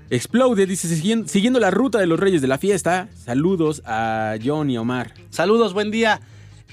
[0.09, 4.70] Explode, dice, "Siguien- siguiendo la ruta de los reyes de la fiesta, saludos a John
[4.70, 5.12] y Omar.
[5.30, 6.20] Saludos, buen día.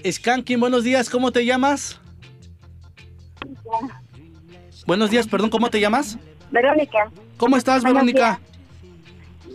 [0.09, 1.99] Skanking, buenos días, ¿cómo te llamas?
[4.85, 6.17] Buenos días, perdón, ¿cómo te llamas?
[6.51, 7.11] Verónica.
[7.35, 8.39] ¿Cómo estás, Verónica?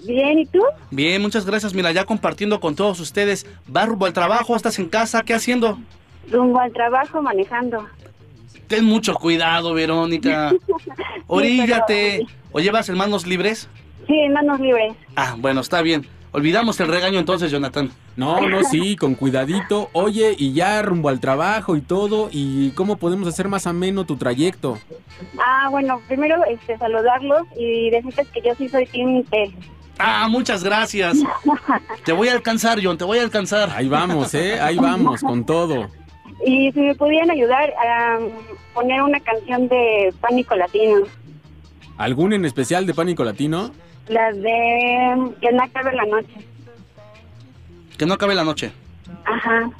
[0.06, 0.60] Bien, ¿y tú?
[0.90, 1.72] Bien, muchas gracias.
[1.74, 3.46] Mira, ya compartiendo con todos ustedes.
[3.66, 4.54] ¿Vas rumbo al trabajo?
[4.56, 5.22] ¿Estás en casa?
[5.22, 5.78] ¿Qué haciendo?
[6.30, 7.86] Rumbo al trabajo manejando.
[8.68, 10.52] Ten mucho cuidado, Verónica.
[11.26, 12.26] Oríllate.
[12.52, 13.68] ¿O llevas en manos libres?
[14.06, 14.94] Sí, en manos libres.
[15.16, 16.06] Ah, bueno, está bien.
[16.34, 17.90] Olvidamos el regaño entonces, Jonathan.
[18.16, 19.90] No, no, sí, con cuidadito.
[19.92, 24.16] Oye, y ya rumbo al trabajo y todo, ¿y cómo podemos hacer más ameno tu
[24.16, 24.78] trayecto?
[25.38, 29.54] Ah, bueno, primero este, saludarlos y decirles que yo sí soy Team T.
[29.98, 31.18] Ah, muchas gracias.
[32.04, 33.70] Te voy a alcanzar, John, te voy a alcanzar.
[33.70, 34.58] Ahí vamos, ¿eh?
[34.58, 35.90] Ahí vamos, con todo.
[36.44, 38.18] Y si me pudieran ayudar a
[38.74, 41.02] poner una canción de Pánico Latino.
[41.98, 43.70] ¿Algún en especial de Pánico Latino?
[44.08, 46.34] Las de Que no acabe la noche.
[47.96, 48.72] Que no acabe la noche.
[49.24, 49.70] Ajá.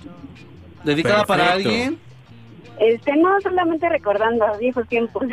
[0.85, 1.99] ¿Dedicada para alguien?
[2.79, 5.25] Este, no solamente recordando viejos tiempos.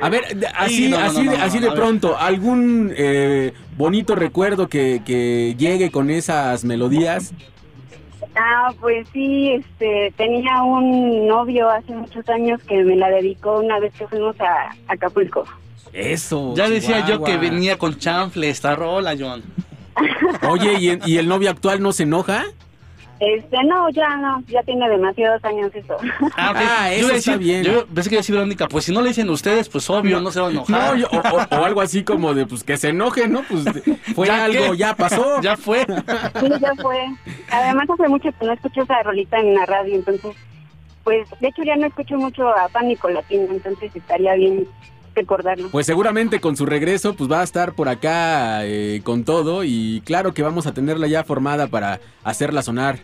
[0.00, 0.24] A ver,
[0.56, 5.02] así, Sí, no, no, así, no, así no, de pronto, ¿algún eh, bonito recuerdo que,
[5.04, 7.34] que llegue con esas melodías?
[8.42, 13.78] Ah, pues sí, este, tenía un novio hace muchos años que me la dedicó una
[13.78, 15.44] vez que fuimos a a Acapulco.
[15.92, 16.54] Eso.
[16.56, 19.42] Ya decía yo que venía con chanfle esta rola, John.
[20.48, 22.44] Oye, ¿y, y el novio actual no se enoja?
[23.20, 25.94] Este, no, ya no, ya tiene demasiados años eso.
[26.38, 26.54] Ah.
[26.56, 27.62] Ah, Yo eso a está decir- bien.
[27.64, 30.20] Yo pensé que iba a decir Verónica, pues si no le dicen ustedes, pues obvio,
[30.22, 30.94] no, se va a enojar.
[30.94, 33.42] No, yo- o, o- o algo así como de, pues que se enoje, ¿no?
[33.42, 33.64] Pues
[34.14, 34.76] fue ¿Ya algo, qué?
[34.78, 35.38] ya pasó.
[35.42, 35.80] Ya fue.
[36.40, 36.96] Sí, ya fue.
[37.50, 40.34] Además hace mucho que no escucho esa rolita en la radio, entonces,
[41.04, 44.66] pues, de hecho ya no escucho mucho a Pánico Latino, entonces estaría bien
[45.14, 45.68] recordarlo.
[45.70, 50.02] Pues seguramente con su regreso, pues va a estar por acá eh, con todo y
[50.04, 52.98] claro que vamos a tenerla ya formada para hacerla sonar.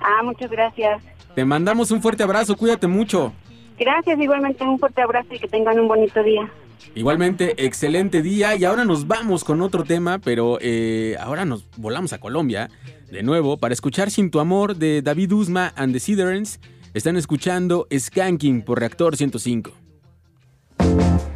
[0.00, 1.02] Ah, muchas gracias.
[1.34, 3.32] Te mandamos un fuerte abrazo, cuídate mucho.
[3.78, 6.50] Gracias, igualmente un fuerte abrazo y que tengan un bonito día.
[6.94, 12.12] Igualmente, excelente día y ahora nos vamos con otro tema, pero eh, ahora nos volamos
[12.12, 12.70] a Colombia
[13.10, 16.60] de nuevo para escuchar Sin tu amor de David Usma and the Siderens.
[16.94, 19.85] Están escuchando Skanking por Reactor 105.
[20.86, 21.35] Era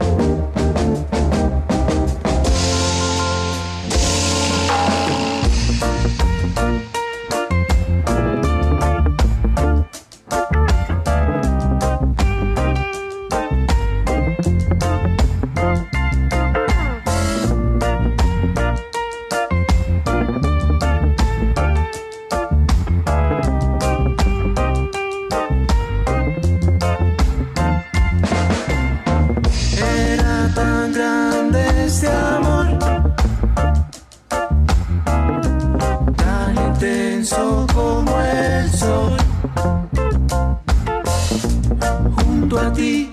[42.61, 43.11] a ti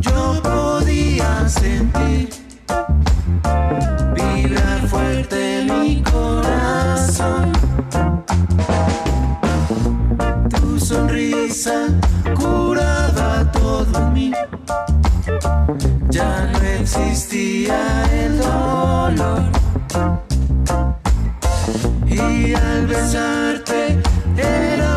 [0.00, 2.28] yo podía sentir
[4.14, 7.52] vibrar fuerte mi corazón.
[10.50, 11.78] Tu sonrisa
[12.40, 14.32] curaba todo en mí
[16.10, 17.78] ya no existía
[18.12, 19.42] el dolor.
[22.06, 23.98] Y al besarte
[24.36, 24.87] era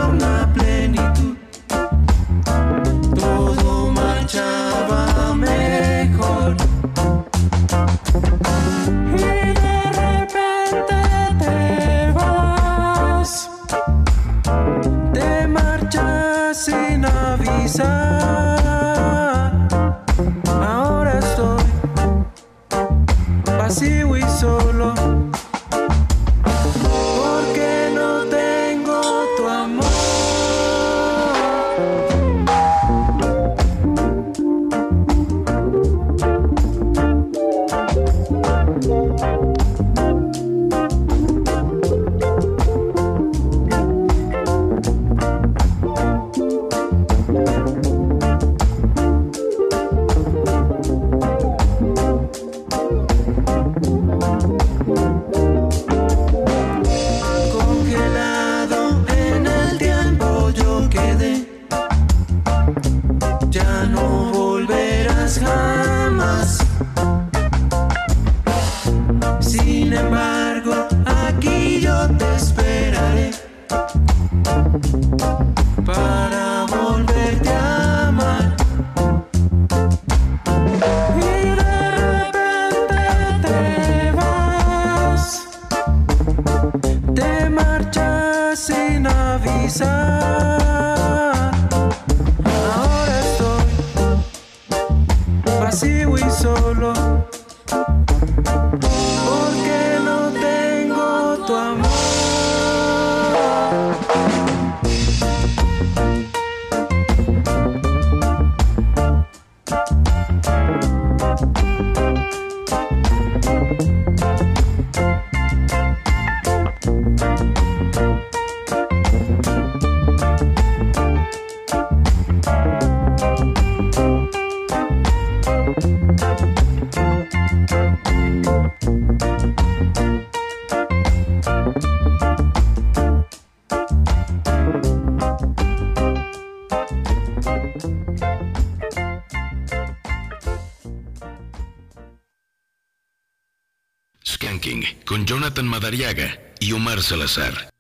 [145.91, 147.70] Madariaga y Omar Salazar.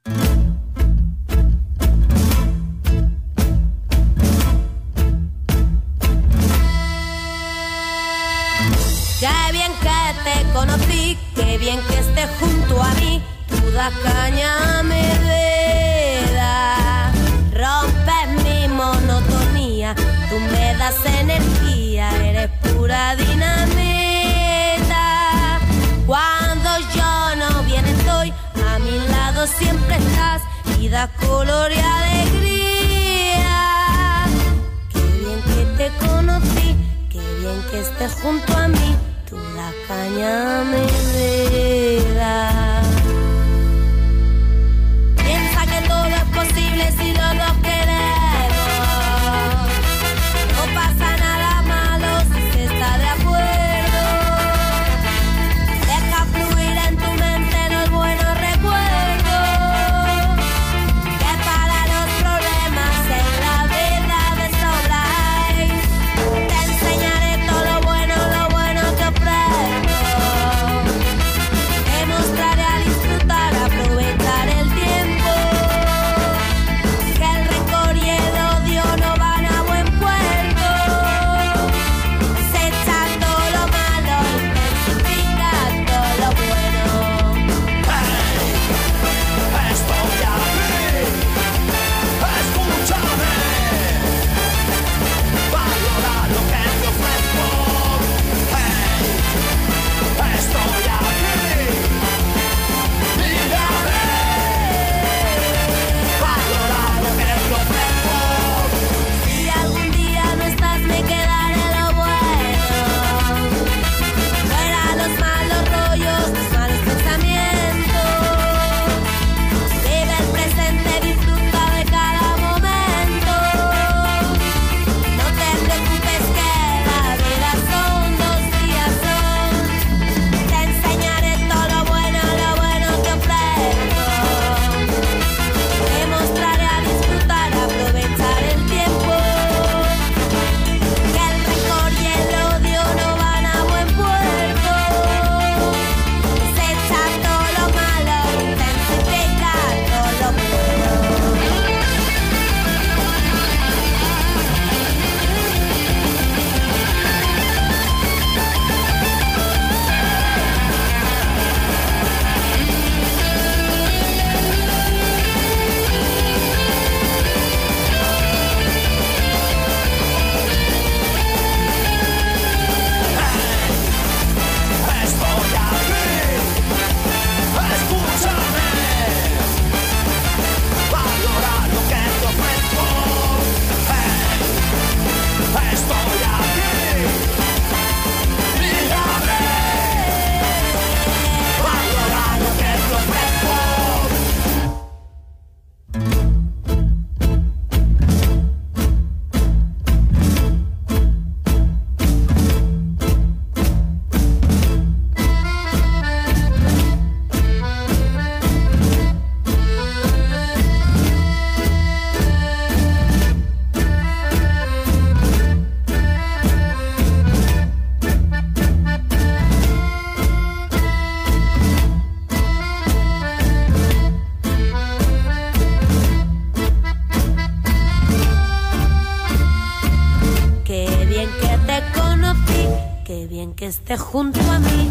[233.97, 234.89] Junto a mí,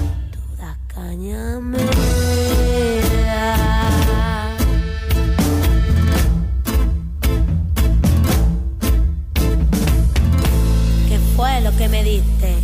[0.57, 1.79] toda caña me
[3.27, 3.57] da.
[11.09, 12.57] ¿Qué fue lo que me diste?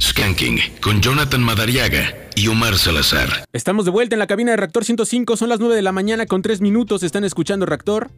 [0.00, 3.44] Skanking con Jonathan Madariaga y Omar Salazar.
[3.52, 6.26] Estamos de vuelta en la cabina de Reactor 105, son las 9 de la mañana
[6.26, 8.10] con 3 minutos, están escuchando Reactor.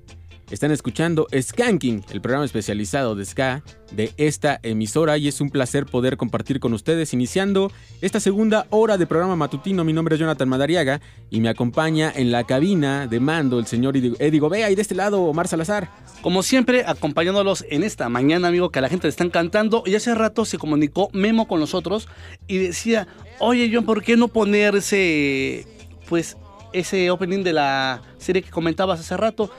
[0.60, 5.86] Están escuchando Skanking, el programa especializado de Ska de esta emisora y es un placer
[5.86, 9.84] poder compartir con ustedes iniciando esta segunda hora de programa matutino.
[9.84, 11.00] Mi nombre es Jonathan Madariaga
[11.30, 14.94] y me acompaña en la cabina de mando el señor Eddie Gobea y de este
[14.94, 15.88] lado Omar Salazar.
[16.20, 19.82] Como siempre, acompañándolos en esta mañana, amigo, que a la gente le está encantando.
[19.86, 22.06] Y hace rato se comunicó Memo con nosotros
[22.46, 23.08] y decía,
[23.38, 25.66] oye, John, ¿por qué no ponerse,
[26.06, 26.36] pues,
[26.74, 29.50] ese opening de la serie que comentabas hace rato?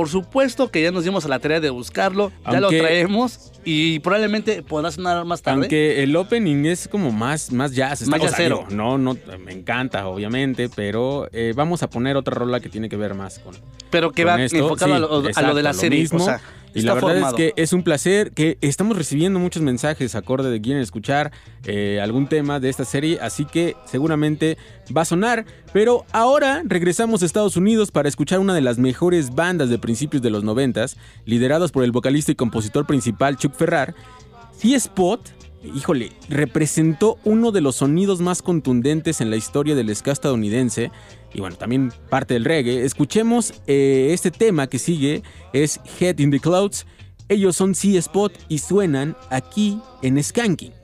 [0.00, 3.98] Por supuesto que ya nos dimos a la tarea de buscarlo, ya lo traemos y
[3.98, 5.58] probablemente podrá sonar más tarde.
[5.60, 8.06] Aunque el opening es como más, más jazz.
[8.08, 8.64] Más o sea, jazzero.
[8.66, 12.88] digo, no, no, me encanta, obviamente, pero eh, vamos a poner otra rola que tiene
[12.88, 13.54] que ver más con.
[13.90, 14.56] Pero que con va esto.
[14.56, 16.22] enfocado a lo- a lo exacto, de la serie, mismo.
[16.22, 16.40] o sea,
[16.74, 17.36] y está la verdad formado.
[17.36, 21.32] es que es un placer que estamos recibiendo muchos mensajes acorde de quieren escuchar
[21.64, 24.56] eh, algún tema de esta serie, así que seguramente
[24.96, 25.44] va a sonar.
[25.72, 30.22] Pero ahora regresamos a Estados Unidos para escuchar una de las mejores bandas de principios
[30.22, 33.94] de los noventas, liderados por el vocalista y compositor principal Chuck Ferrar.
[34.52, 35.20] C-Spot,
[35.62, 40.90] híjole, representó uno de los sonidos más contundentes en la historia del ska estadounidense
[41.32, 42.84] y bueno, también parte del reggae.
[42.84, 46.86] Escuchemos eh, este tema que sigue, es Head in the Clouds.
[47.28, 50.79] Ellos son C-Spot y suenan aquí en Skanking.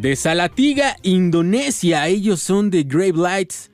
[0.00, 2.06] De Salatiga, Indonesia.
[2.06, 3.68] Ellos son de Grave Lights.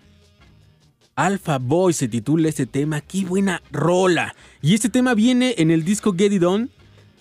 [1.16, 3.02] Alpha Boy se titula este tema.
[3.02, 4.34] ¡Qué buena rola!
[4.62, 6.70] Y este tema viene en el disco Get It On,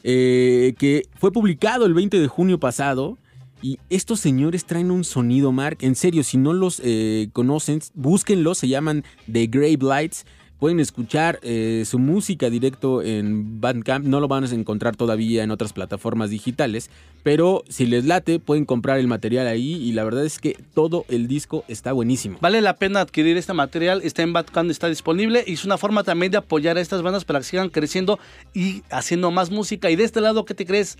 [0.04, 3.18] eh, que fue publicado el 20 de junio pasado.
[3.62, 5.80] Y estos señores traen un sonido, Mark.
[5.82, 8.60] En serio, si no los eh, conocen, búsquenlos.
[8.60, 10.26] Se llaman The Grave Lights.
[10.64, 14.06] Pueden escuchar eh, su música directo en Bandcamp.
[14.06, 16.90] No lo van a encontrar todavía en otras plataformas digitales.
[17.22, 19.74] Pero si les late, pueden comprar el material ahí.
[19.74, 22.38] Y la verdad es que todo el disco está buenísimo.
[22.40, 26.06] Vale la pena adquirir este material, está en Bandcamp, está disponible y es una forma
[26.06, 28.18] también de apoyar a estas bandas para que sigan creciendo
[28.54, 29.92] y haciendo más música.
[29.92, 30.98] Y de este lado, ¿qué te crees?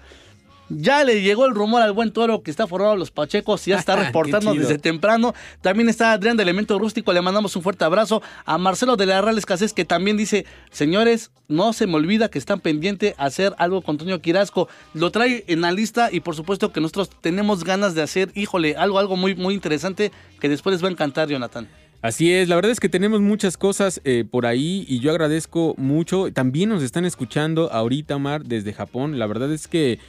[0.70, 3.72] Ya le llegó el rumor al buen toro que está formado a los Pachecos y
[3.72, 5.34] ya está reportando desde temprano.
[5.62, 8.22] También está Adrián de Elemento Rústico, le mandamos un fuerte abrazo.
[8.46, 12.40] A Marcelo de la Real Escasez que también dice, señores, no se me olvida que
[12.40, 14.70] están pendientes a hacer algo con Toño Quirasco.
[14.94, 18.76] Lo trae en la lista y por supuesto que nosotros tenemos ganas de hacer, híjole,
[18.76, 21.68] algo, algo muy, muy interesante que después les va a encantar, Jonathan.
[22.04, 25.74] Así es, la verdad es que tenemos muchas cosas eh, por ahí y yo agradezco
[25.78, 26.34] mucho.
[26.34, 29.20] También nos están escuchando ahorita, Omar, desde Japón.
[29.20, 30.00] La verdad es que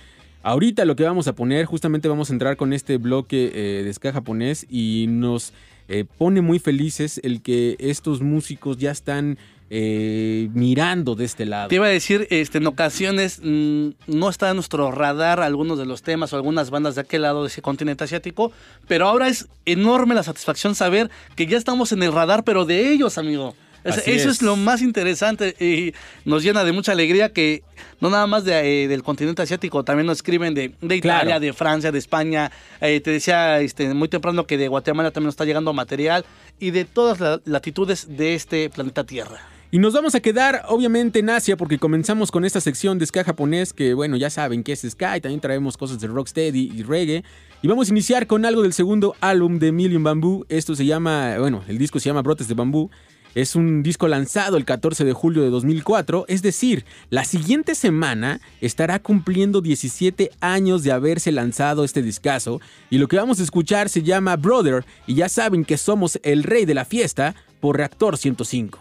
[0.44, 3.92] ahorita lo que vamos a poner, justamente vamos a entrar con este bloque eh, de
[3.92, 5.52] ska japonés y nos
[5.88, 9.38] eh, pone muy felices el que estos músicos ya están
[9.70, 11.68] eh, mirando de este lado.
[11.68, 15.86] Te iba a decir, este, en ocasiones mm, no está en nuestro radar algunos de
[15.86, 18.52] los temas o algunas bandas de aquel lado de ese continente asiático,
[18.86, 22.90] pero ahora es enorme la satisfacción saber que ya estamos en el radar, pero de
[22.92, 23.56] ellos, amigo.
[23.84, 24.36] Así eso es.
[24.36, 24.42] es.
[24.42, 25.92] lo más interesante y
[26.24, 27.62] nos llena de mucha alegría que
[28.00, 31.40] no nada más de, eh, del continente asiático, también nos escriben de, de Italia, Claro.
[31.40, 32.50] de Francia, de España.
[32.80, 36.24] Eh, te decía este, muy temprano que de Guatemala también nos está llegando material
[36.58, 39.40] y de todas las latitudes de este planeta Tierra.
[39.70, 43.24] Y nos vamos a quedar, obviamente, en Asia, porque comenzamos con esta sección de ska
[43.24, 46.84] japonés, que bueno, ya saben que es ska, y también traemos cosas de rocksteady y
[46.84, 47.24] reggae.
[47.60, 50.46] Y vamos a iniciar con algo del segundo álbum de Million Bamboo.
[50.48, 52.88] Esto se llama, bueno, el disco se llama Brotes de Bambú.
[53.34, 58.40] Es un disco lanzado el 14 de julio de 2004, es decir, la siguiente semana
[58.60, 62.60] estará cumpliendo 17 años de haberse lanzado este discazo
[62.90, 66.44] y lo que vamos a escuchar se llama Brother y ya saben que somos el
[66.44, 68.78] rey de la fiesta por Reactor 105.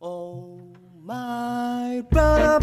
[0.00, 0.58] Oh
[1.04, 2.58] my brother.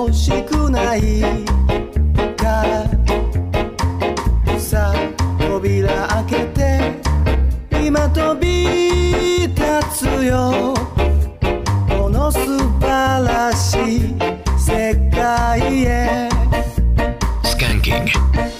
[0.00, 1.20] 欲しくない
[2.38, 10.72] からさあ扉開けて今飛び立つよ。
[11.88, 12.38] この素
[12.80, 14.14] 晴らしい
[14.58, 16.28] 世界へ。
[17.42, 18.59] Skanking.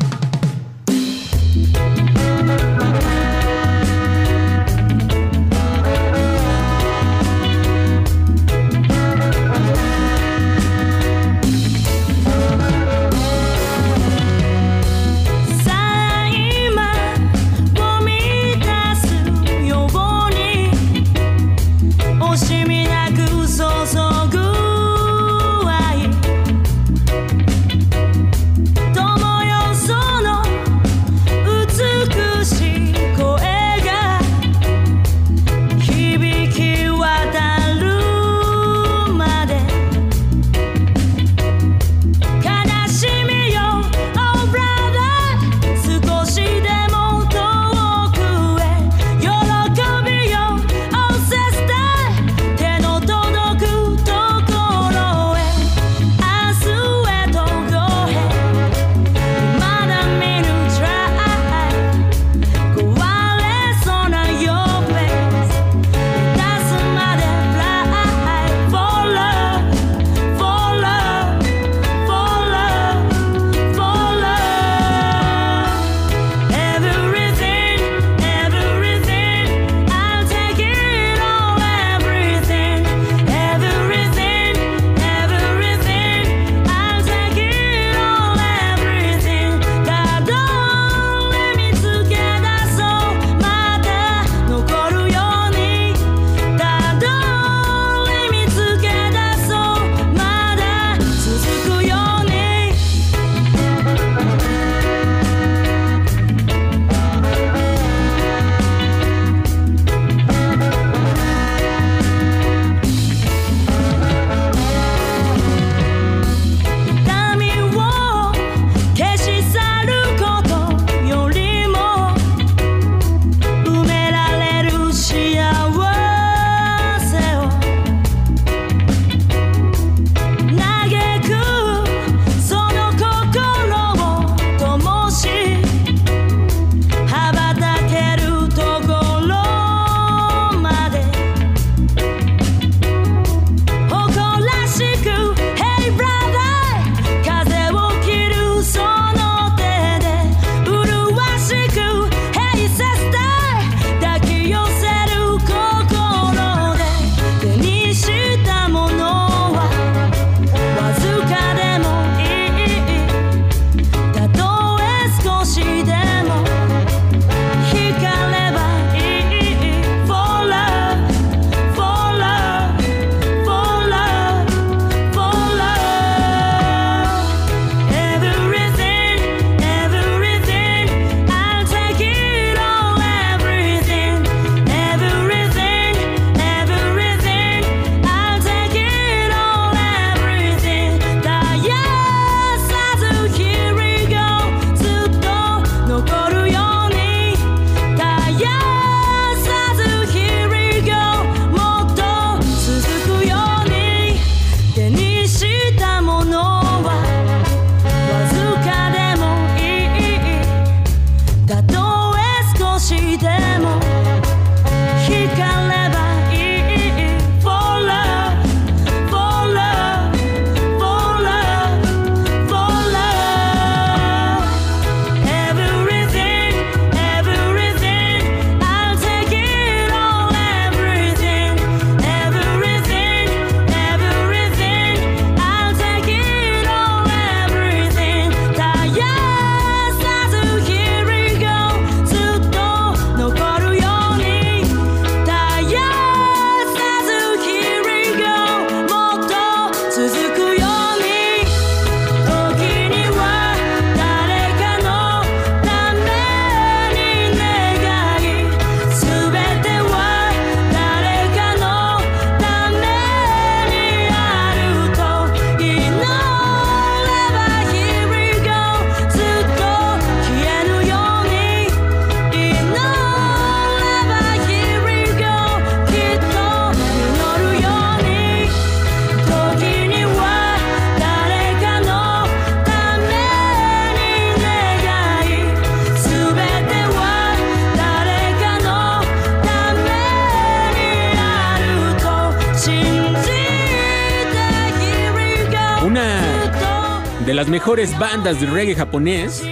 [297.51, 299.43] mejores bandas de reggae japonés.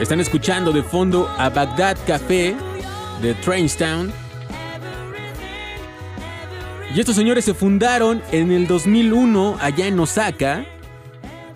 [0.00, 2.54] Están escuchando de fondo a Baghdad Café
[3.20, 4.12] de Trainstown.
[6.94, 10.64] Y estos señores se fundaron en el 2001 allá en Osaka.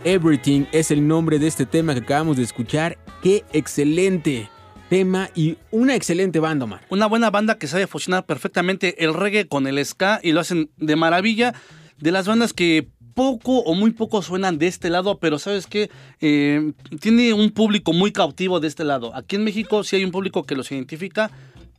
[0.03, 2.99] Everything es el nombre de este tema que acabamos de escuchar.
[3.23, 4.51] Qué excelente
[4.89, 6.81] tema y una excelente banda, Omar.
[6.89, 10.69] Una buena banda que sabe fusionar perfectamente el reggae con el ska y lo hacen
[10.79, 11.55] de maravilla.
[11.99, 15.91] De las bandas que poco o muy poco suenan de este lado, pero sabes que
[17.01, 19.15] tiene un público muy cautivo de este lado.
[19.15, 21.31] Aquí en México sí hay un público que los identifica,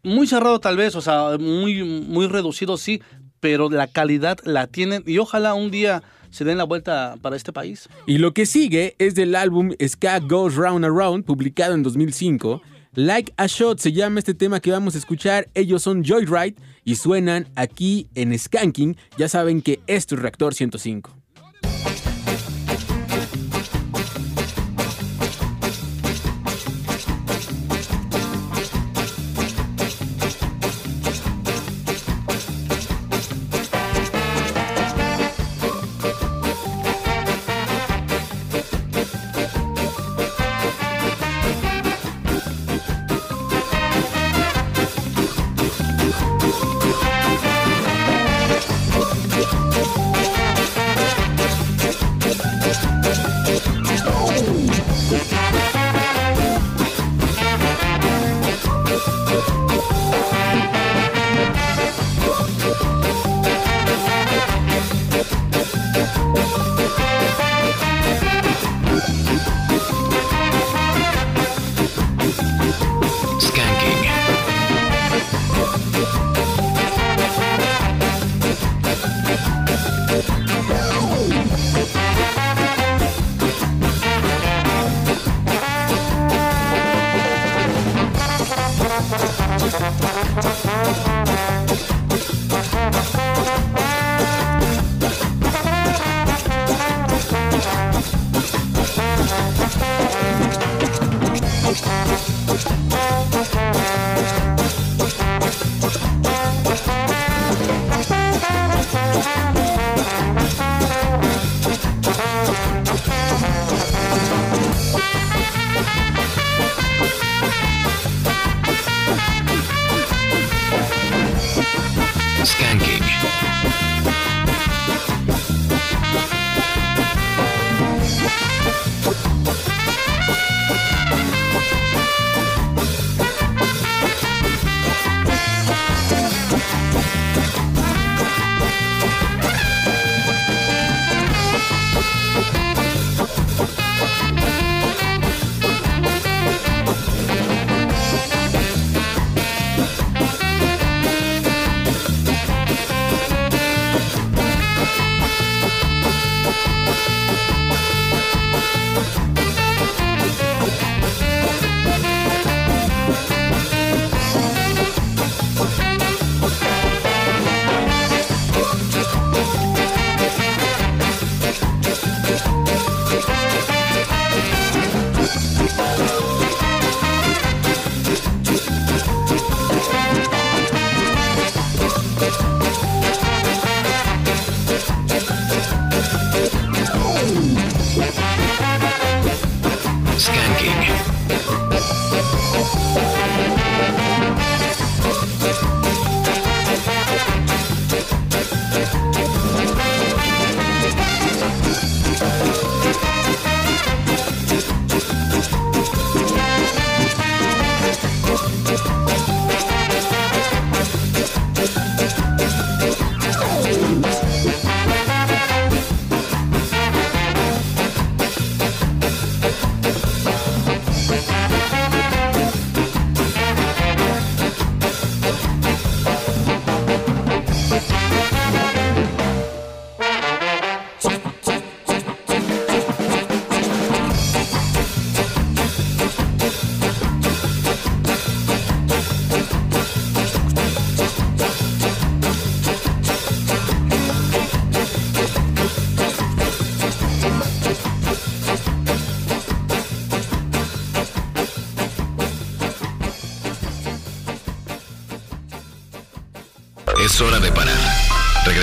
[0.03, 3.01] muy cerrado tal vez, o sea, muy, muy reducido sí,
[3.39, 7.53] pero la calidad la tienen y ojalá un día se den la vuelta para este
[7.53, 7.89] país.
[8.07, 12.61] Y lo que sigue es del álbum Ska Goes Round Around, publicado en 2005.
[12.93, 15.49] Like a Shot se llama este tema que vamos a escuchar.
[15.53, 18.97] Ellos son Joyride y suenan aquí en Skanking.
[19.17, 21.20] Ya saben que esto es Reactor 105.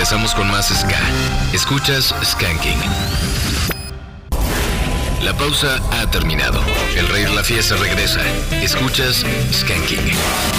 [0.09, 0.99] regresamos con más Ska.
[1.53, 2.79] Escuchas Skanking.
[5.21, 6.59] La pausa ha terminado.
[6.97, 8.21] El rey Lafiesa regresa.
[8.63, 9.23] Escuchas
[9.53, 10.58] Skanking.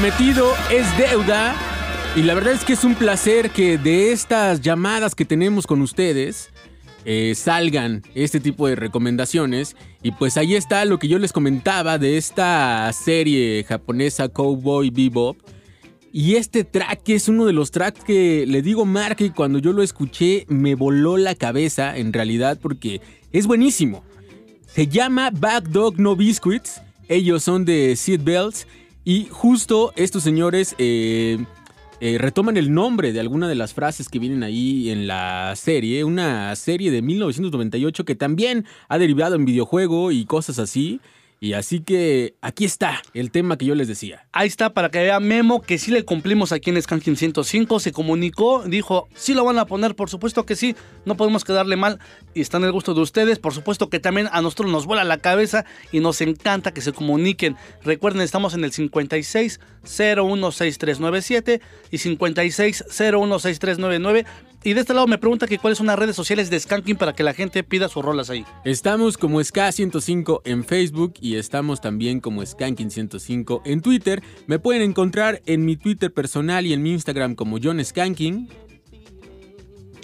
[0.00, 1.54] Prometido es deuda.
[2.16, 5.82] Y la verdad es que es un placer que de estas llamadas que tenemos con
[5.82, 6.48] ustedes
[7.04, 9.76] eh, salgan este tipo de recomendaciones.
[10.02, 15.36] Y pues ahí está lo que yo les comentaba de esta serie japonesa Cowboy Bebop.
[16.14, 19.74] Y este track es uno de los tracks que le digo Mark y cuando yo
[19.74, 23.02] lo escuché me voló la cabeza en realidad porque
[23.32, 24.02] es buenísimo.
[24.66, 26.80] Se llama Back Dog No Biscuits.
[27.06, 28.66] Ellos son de Seat Belts.
[29.04, 31.38] Y justo estos señores eh,
[32.00, 36.04] eh, retoman el nombre de alguna de las frases que vienen ahí en la serie.
[36.04, 41.00] Una serie de 1998 que también ha derivado en videojuego y cosas así.
[41.42, 44.26] Y así que aquí está el tema que yo les decía.
[44.30, 47.80] Ahí está para que vea Memo que sí le cumplimos aquí en Skanking 105.
[47.80, 50.76] Se comunicó, dijo, sí lo van a poner, por supuesto que sí.
[51.06, 51.98] No podemos quedarle mal
[52.34, 53.38] y está en el gusto de ustedes.
[53.38, 56.92] Por supuesto que también a nosotros nos vuela la cabeza y nos encanta que se
[56.92, 57.56] comuniquen.
[57.82, 64.26] Recuerden, estamos en el 56 016397 y 56 016399.
[64.62, 67.14] Y de este lado me pregunta que cuáles son las redes sociales de Skanking para
[67.14, 68.44] que la gente pida sus rolas ahí.
[68.64, 74.22] Estamos como SK105 en Facebook y estamos también como Skanking105 en Twitter.
[74.46, 78.50] Me pueden encontrar en mi Twitter personal y en mi Instagram como John Skanking.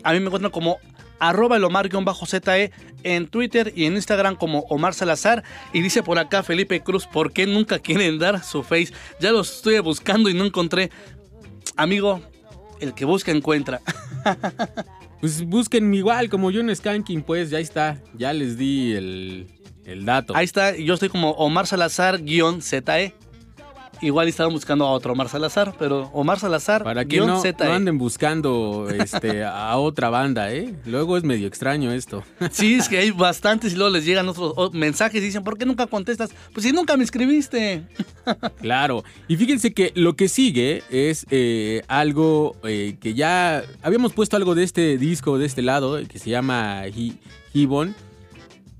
[0.03, 0.79] A mí me encuentran como
[1.19, 2.73] arroba el Omar-ZE
[3.03, 5.45] en Twitter y en Instagram como Omar Salazar.
[5.75, 8.95] Y dice por acá Felipe Cruz, ¿por qué nunca quieren dar su face?
[9.21, 10.91] Ya los estoy buscando y no encontré.
[11.77, 12.23] Amigo,
[12.81, 13.83] el que busca encuentra.
[15.21, 17.99] Pues busquen igual como John Skanking, pues ya está.
[18.19, 19.47] Ya les di el,
[19.85, 20.37] el dato.
[20.37, 23.15] Ahí está, yo estoy como Omar Salazar-ZE.
[24.01, 27.43] Igual estaban buscando a otro Omar Salazar, pero Omar Salazar Para que guion no,
[27.73, 30.75] anden buscando este, a otra banda, ¿eh?
[30.85, 32.23] Luego es medio extraño esto.
[32.51, 35.67] Sí, es que hay bastantes y luego les llegan otros mensajes y dicen, ¿por qué
[35.67, 36.31] nunca contestas?
[36.53, 37.85] Pues si nunca me escribiste.
[38.61, 39.05] Claro.
[39.29, 44.55] Y fíjense que lo que sigue es eh, algo eh, que ya habíamos puesto algo
[44.57, 47.19] de este disco, de este lado, que se llama Hi-
[47.55, 47.95] Hibon.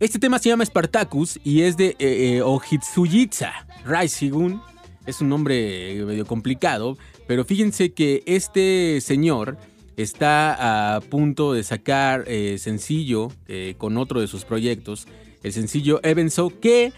[0.01, 3.53] Este tema se llama Spartacus y es de eh, eh, Ohitsuyitsa
[3.85, 4.61] Raisigun.
[5.07, 9.57] Es un nombre medio complicado, pero fíjense que este señor
[9.97, 15.07] está a punto de sacar eh, sencillo eh, con otro de sus proyectos,
[15.43, 16.93] el sencillo Ebenso, que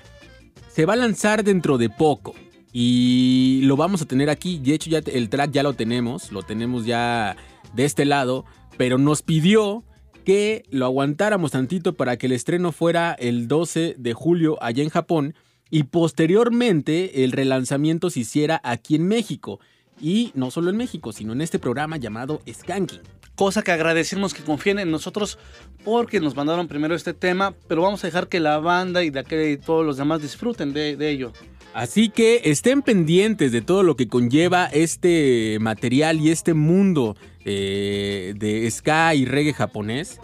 [0.73, 2.35] se va a lanzar dentro de poco.
[2.73, 4.59] Y lo vamos a tener aquí.
[4.59, 6.31] De hecho, ya el track ya lo tenemos.
[6.33, 7.37] Lo tenemos ya
[7.75, 8.45] de este lado.
[8.77, 9.83] Pero nos pidió
[10.25, 14.91] que lo aguantáramos tantito para que el estreno fuera el 12 de julio allá en
[14.91, 15.35] Japón.
[15.71, 19.61] Y posteriormente el relanzamiento se hiciera aquí en México.
[20.01, 23.01] Y no solo en México, sino en este programa llamado Skanking.
[23.35, 25.39] Cosa que agradecemos que confíen en nosotros
[25.85, 29.21] porque nos mandaron primero este tema, pero vamos a dejar que la banda y de
[29.21, 31.33] aquel y todos los demás disfruten de, de ello.
[31.75, 38.35] Así que estén pendientes de todo lo que conlleva este material y este mundo eh,
[38.37, 40.19] de ska y reggae japonés.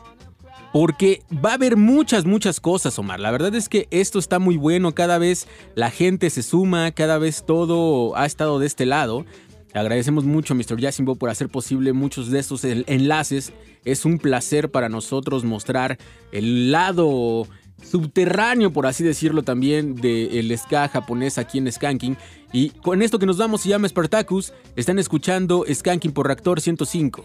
[0.74, 3.20] Porque va a haber muchas, muchas cosas, Omar.
[3.20, 4.92] La verdad es que esto está muy bueno.
[4.92, 5.46] Cada vez
[5.76, 9.24] la gente se suma, cada vez todo ha estado de este lado.
[9.72, 10.76] Agradecemos mucho a Mr.
[10.80, 13.52] Yasimbo por hacer posible muchos de estos en- enlaces.
[13.84, 15.96] Es un placer para nosotros mostrar
[16.32, 17.46] el lado
[17.80, 22.16] subterráneo, por así decirlo también, del ska japonés aquí en Skanking.
[22.52, 24.52] Y con esto que nos damos se llama Spartacus.
[24.74, 27.24] Están escuchando Skanking por Reactor 105.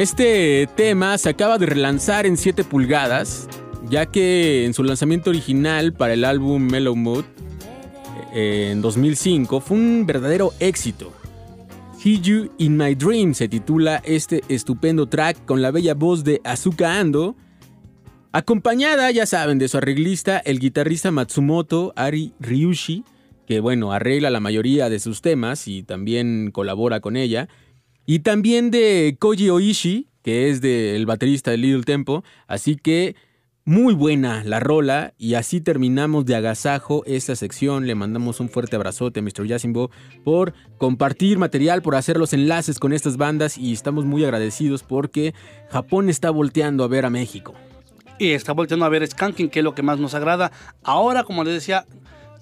[0.00, 3.46] Este tema se acaba de relanzar en 7 pulgadas,
[3.90, 7.26] ya que en su lanzamiento original para el álbum Mellow Mood
[8.32, 11.12] eh, en 2005 fue un verdadero éxito.
[11.98, 16.40] See You in My Dream se titula este estupendo track con la bella voz de
[16.44, 17.36] Azuka Ando,
[18.32, 23.04] acompañada, ya saben, de su arreglista, el guitarrista Matsumoto Ari Ryushi,
[23.46, 27.50] que bueno, arregla la mayoría de sus temas y también colabora con ella.
[28.10, 32.24] Y también de Koji Oishi, que es del baterista de Little Tempo.
[32.48, 33.14] Así que
[33.64, 35.14] muy buena la rola.
[35.16, 37.86] Y así terminamos de agasajo esta sección.
[37.86, 39.46] Le mandamos un fuerte abrazote a Mr.
[39.46, 39.92] Yasimbo
[40.24, 43.56] por compartir material, por hacer los enlaces con estas bandas.
[43.56, 45.32] Y estamos muy agradecidos porque
[45.68, 47.54] Japón está volteando a ver a México.
[48.18, 50.50] Y está volteando a ver Skanking, que es lo que más nos agrada.
[50.82, 51.86] Ahora, como les decía,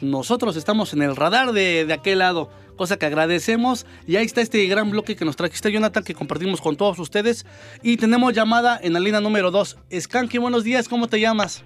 [0.01, 3.87] nosotros estamos en el radar de, de aquel lado, cosa que agradecemos.
[4.07, 7.47] Y ahí está este gran bloque que nos trajiste, Jonathan, que compartimos con todos ustedes.
[7.83, 9.79] Y tenemos llamada en la línea número 2.
[10.01, 11.65] Skanking, buenos días, ¿cómo te llamas?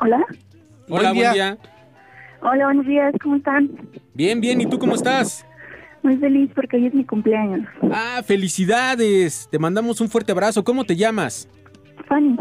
[0.00, 0.24] Hola.
[0.88, 1.58] Hola, buen día.
[2.42, 3.70] Hola, buenos días, ¿cómo están?
[4.14, 4.60] Bien, bien.
[4.60, 5.46] ¿Y tú cómo estás?
[6.02, 7.66] Muy feliz porque hoy es mi cumpleaños.
[7.92, 9.48] Ah, felicidades.
[9.50, 10.64] Te mandamos un fuerte abrazo.
[10.64, 11.48] ¿Cómo te llamas?
[12.08, 12.36] Fanny.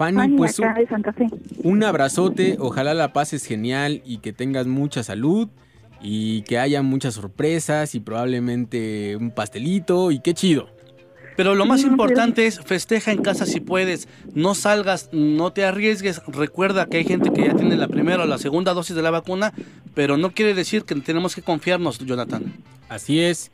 [0.00, 1.26] Fanny, Fanny, pues acá un, de Santa Fe.
[1.62, 2.56] un abrazote.
[2.58, 5.50] Ojalá la pases genial y que tengas mucha salud
[6.00, 10.70] y que haya muchas sorpresas y probablemente un pastelito y qué chido.
[11.36, 14.08] Pero lo más importante es festeja en casa si puedes.
[14.32, 16.22] No salgas, no te arriesgues.
[16.26, 19.10] Recuerda que hay gente que ya tiene la primera o la segunda dosis de la
[19.10, 19.52] vacuna,
[19.92, 22.54] pero no quiere decir que tenemos que confiarnos, Jonathan.
[22.88, 23.52] Así es.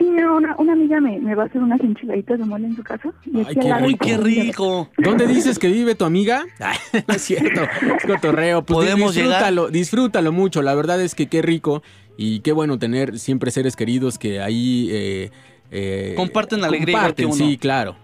[0.00, 2.74] Sí, no, una, una amiga me, me va a hacer unas enchiladitas de mole en
[2.74, 3.12] su casa.
[3.26, 4.88] Y hay qué rico.
[4.96, 6.46] ¿Dónde dices que vive tu amiga?
[6.58, 8.62] Ay, no es cierto, es cotorreo.
[8.62, 10.62] Pues Podemos disfrútalo, disfrútalo mucho.
[10.62, 11.82] La verdad es que qué rico
[12.16, 15.30] y qué bueno tener siempre seres queridos que ahí eh,
[15.70, 17.34] eh, Comparten alegría que comparten, uno.
[17.34, 17.94] sí, claro.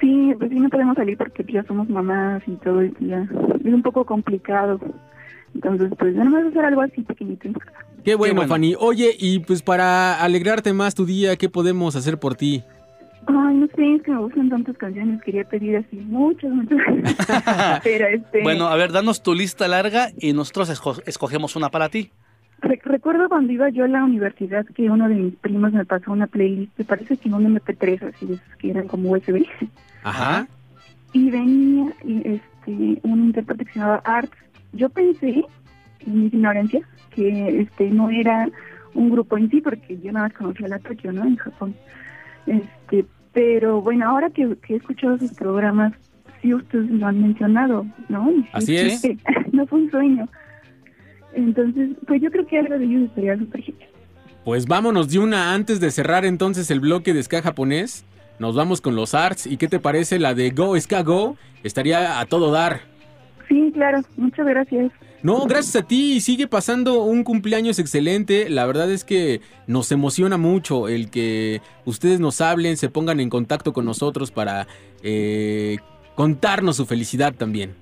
[0.00, 3.26] Sí, pues sí no podemos salir porque ya somos mamás y todo y ya
[3.64, 4.78] es un poco complicado.
[5.54, 7.48] Entonces, pues nada más hacer algo así pequeñito.
[8.04, 8.48] Qué bueno, bueno.
[8.48, 8.74] Fanny.
[8.78, 12.62] Oye, y pues para alegrarte más tu día, ¿qué podemos hacer por ti?
[13.26, 16.78] Ay, no sé, es que me gustan tantas canciones, quería pedir así muchas, muchas.
[17.84, 21.88] Pero este, Bueno, a ver, danos tu lista larga y nosotros esco- escogemos una para
[21.90, 22.10] ti.
[22.60, 26.12] re- recuerdo cuando iba yo a la universidad que uno de mis primos me pasó
[26.12, 29.44] una playlist, me parece que un MP3 así de esos que eran como USB.
[30.04, 30.46] Ajá.
[31.12, 34.30] y venía y, este un intérprete que se llamaba Arts.
[34.72, 35.44] Yo pensé,
[36.06, 36.80] en mi ignorancia,
[37.10, 38.48] que este no era
[38.94, 41.24] un grupo en sí, porque yo nada más conocía la Tokio, ¿no?
[41.24, 41.74] En Japón.
[42.46, 45.92] Este, pero bueno, ahora que, que he escuchado sus programas,
[46.40, 48.30] sí ustedes lo han mencionado, ¿no?
[48.30, 49.02] Y sí Así es.
[49.52, 50.28] no fue un sueño.
[51.34, 53.64] Entonces, pues yo creo que algo de ellos estaría súper.
[54.44, 58.04] Pues vámonos de una antes de cerrar entonces el bloque de ska japonés.
[58.38, 59.46] Nos vamos con los arts.
[59.46, 61.36] ¿Y qué te parece la de Go Ska Go?
[61.64, 62.80] Estaría a todo dar.
[63.48, 64.92] Sí, claro, muchas gracias.
[65.22, 66.14] No, gracias a ti.
[66.16, 68.48] y Sigue pasando un cumpleaños excelente.
[68.50, 73.30] La verdad es que nos emociona mucho el que ustedes nos hablen, se pongan en
[73.30, 74.66] contacto con nosotros para
[75.02, 75.78] eh,
[76.14, 77.74] contarnos su felicidad también.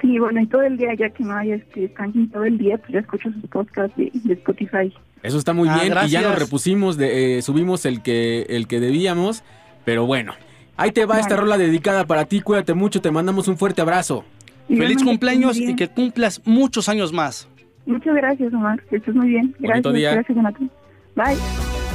[0.00, 2.76] Sí, bueno, y todo el día, ya que no hay este spanking todo el día,
[2.76, 4.92] pues ya escucho sus podcasts de, de Spotify.
[5.22, 8.66] Eso está muy Ah, bien y ya nos repusimos, de, eh, subimos el que, el
[8.66, 9.44] que debíamos,
[9.84, 10.32] pero bueno.
[10.76, 14.24] Ahí te va esta rola dedicada para ti, cuídate mucho, te mandamos un fuerte abrazo.
[14.68, 17.48] Feliz cumpleaños y que cumplas muchos años más.
[17.86, 18.82] Muchas gracias, Omar.
[18.88, 19.54] Que estés muy bien.
[19.58, 20.12] Gracias, Bonito día.
[20.12, 20.70] gracias, Jonathan.
[21.16, 21.91] Bye.「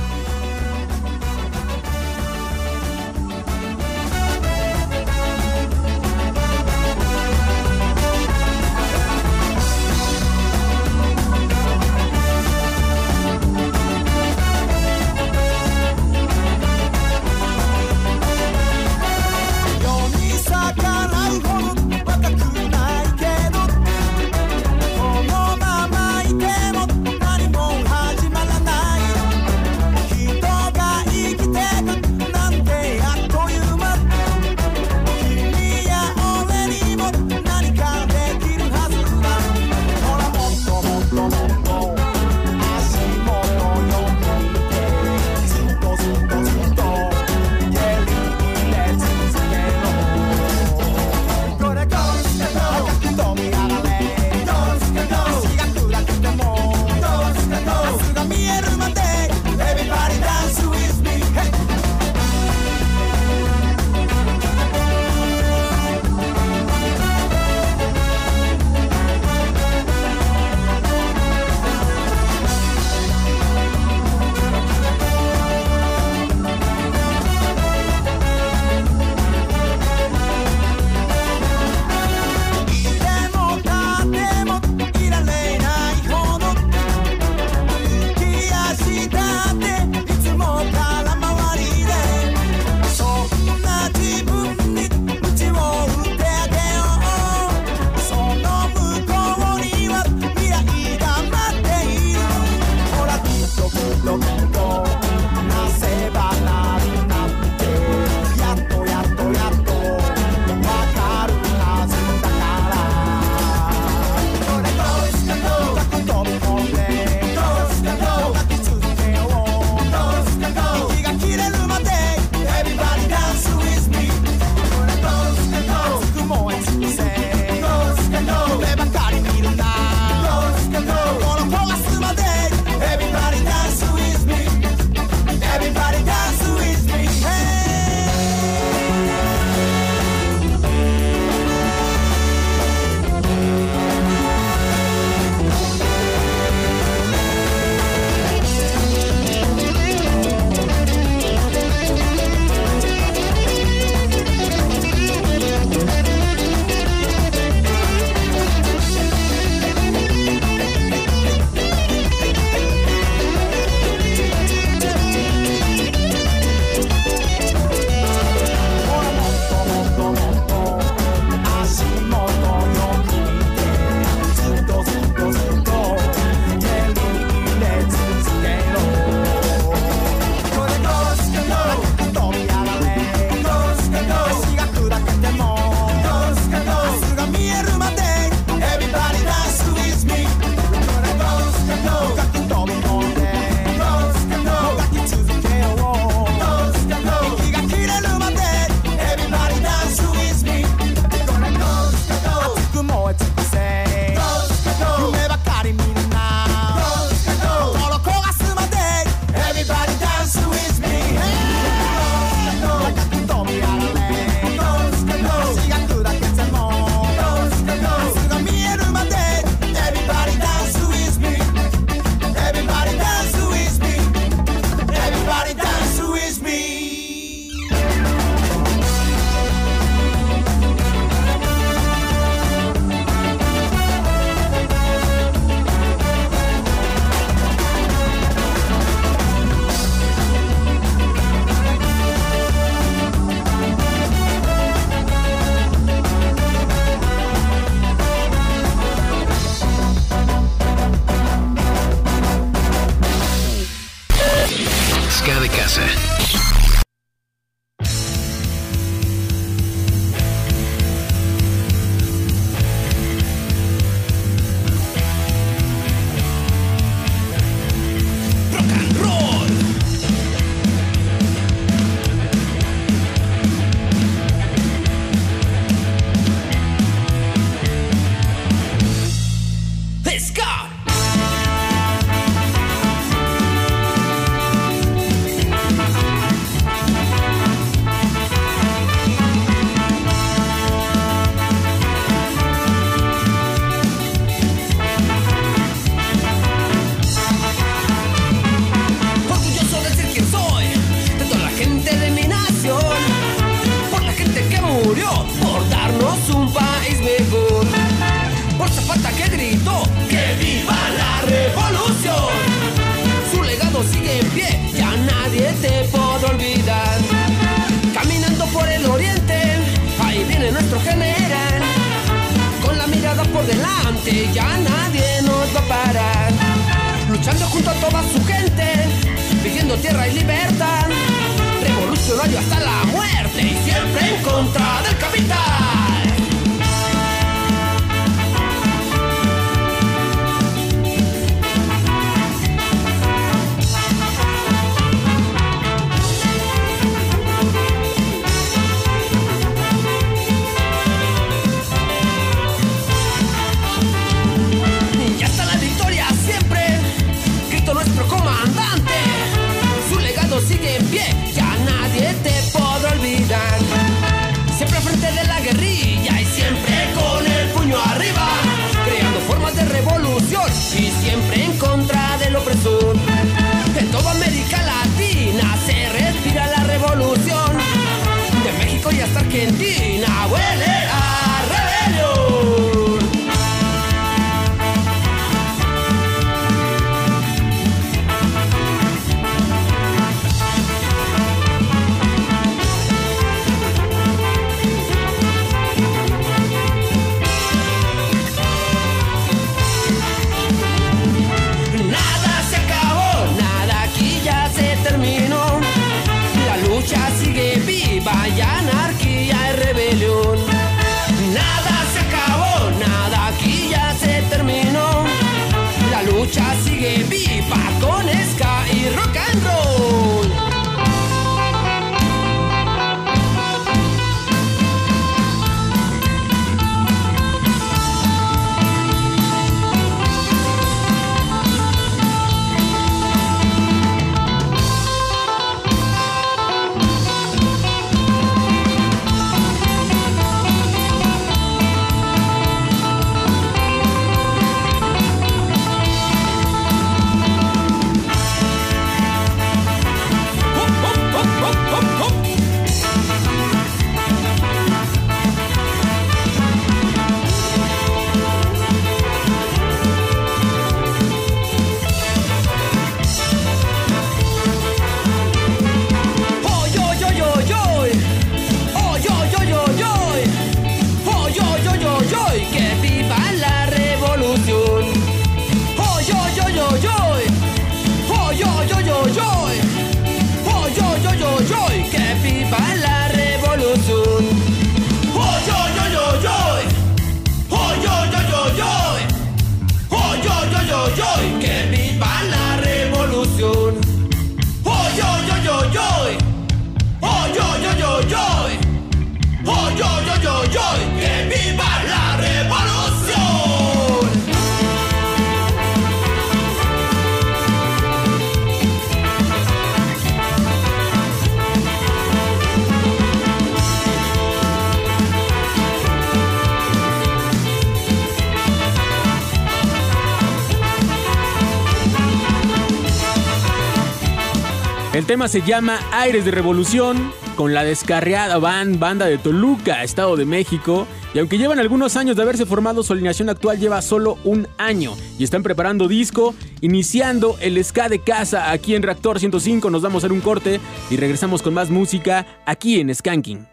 [525.08, 530.26] tema se llama Aires de Revolución, con la descarriada van, banda de Toluca, Estado de
[530.26, 530.86] México.
[531.14, 534.96] Y aunque llevan algunos años de haberse formado, su alineación actual lleva solo un año.
[535.18, 539.70] Y están preparando disco, iniciando el ska de casa aquí en Reactor 105.
[539.70, 540.60] Nos vamos a hacer un corte
[540.90, 543.48] y regresamos con más música aquí en Skanking.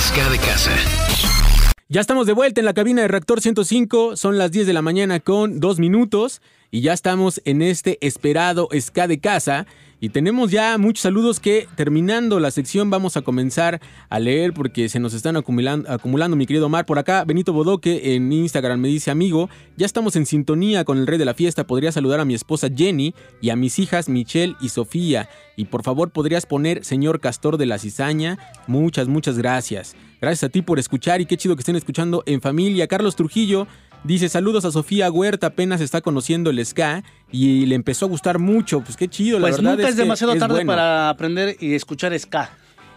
[0.00, 0.72] Ska de casa.
[1.88, 4.80] Ya estamos de vuelta en la cabina de Reactor 105, son las 10 de la
[4.80, 9.66] mañana con 2 minutos y ya estamos en este esperado ska de casa
[10.02, 14.88] y tenemos ya muchos saludos que terminando la sección vamos a comenzar a leer porque
[14.88, 16.86] se nos están acumulando, acumulando mi querido Omar.
[16.86, 21.06] Por acá Benito Bodoque en Instagram me dice amigo, ya estamos en sintonía con el
[21.06, 24.56] rey de la fiesta, podría saludar a mi esposa Jenny y a mis hijas Michelle
[24.60, 29.94] y Sofía y por favor podrías poner señor Castor de la Cizaña, muchas, muchas gracias.
[30.20, 32.88] Gracias a ti por escuchar y qué chido que estén escuchando en familia.
[32.88, 33.68] Carlos Trujillo
[34.04, 38.38] dice saludos a Sofía Huerta, apenas está conociendo el ska y le empezó a gustar
[38.38, 38.80] mucho.
[38.80, 39.76] Pues qué chido, la Pues verdad.
[39.76, 40.72] nunca es, demasiado tarde bueno.
[40.72, 42.50] para aprender y escuchar ska.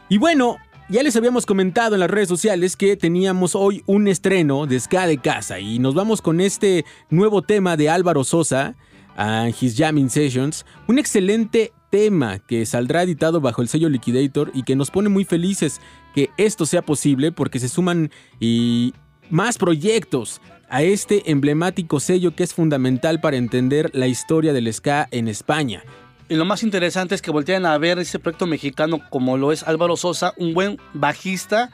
[0.10, 0.58] Y bueno,
[0.90, 5.08] ya les habíamos comentado en las redes sociales que teníamos hoy un estreno de Ska
[5.08, 8.76] de Casa y nos vamos con este nuevo tema de Álvaro Sosa,
[9.18, 14.64] a His Jamming Sessions, un excelente tema que saldrá editado bajo el sello Liquidator y
[14.64, 15.80] que nos pone muy felices
[16.14, 18.94] que esto sea posible porque se suman y
[19.30, 25.08] más proyectos a este emblemático sello que es fundamental para entender la historia del ska
[25.12, 25.84] en España.
[26.28, 29.64] Y lo más interesante es que voltean a ver ese proyecto mexicano como lo es
[29.64, 31.70] Álvaro Sosa, un buen bajista,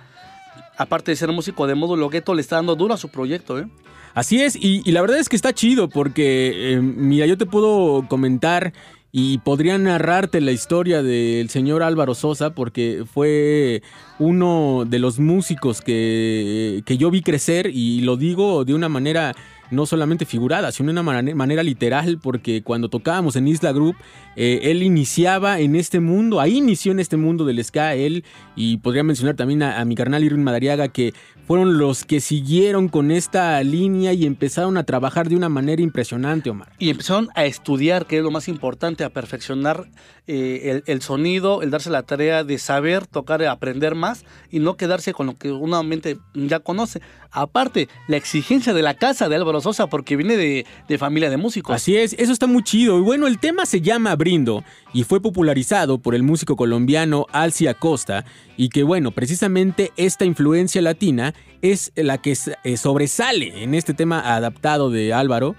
[0.78, 3.68] aparte de ser músico de módulo gueto, le está dando duro a su proyecto, ¿eh?
[4.14, 7.46] Así es, y, y la verdad es que está chido porque, eh, mira, yo te
[7.46, 8.74] puedo comentar
[9.12, 13.84] y podría narrarte la historia del señor Álvaro Sosa porque fue
[14.20, 19.36] uno de los músicos que, que yo vi crecer y lo digo de una manera
[19.72, 23.96] no solamente figurada, sino de una mane- manera literal, porque cuando tocábamos en Isla Group,
[24.36, 28.24] eh, él iniciaba en este mundo, ahí inició en este mundo del ska, él,
[28.56, 31.14] y podría mencionar también a, a mi carnal Irwin Madariaga, que
[31.48, 36.50] fueron los que siguieron con esta línea y empezaron a trabajar de una manera impresionante,
[36.50, 36.70] Omar.
[36.80, 39.88] Y empezaron a estudiar, que es lo más importante, a perfeccionar
[40.28, 45.14] eh, el, sonido, el darse la tarea de saber tocar, aprender más y no quedarse
[45.14, 47.02] con lo que una mente ya conoce.
[47.32, 51.38] Aparte, la exigencia de la casa de Álvaro Sosa, porque viene de, de familia de
[51.38, 51.76] músicos.
[51.76, 52.98] Así es, eso está muy chido.
[53.00, 57.68] Y bueno, el tema se llama Brindo y fue popularizado por el músico colombiano Alci
[57.68, 58.24] Acosta.
[58.58, 64.36] Y que bueno, precisamente esta influencia latina es la que eh, sobresale en este tema
[64.36, 65.56] adaptado de Álvaro.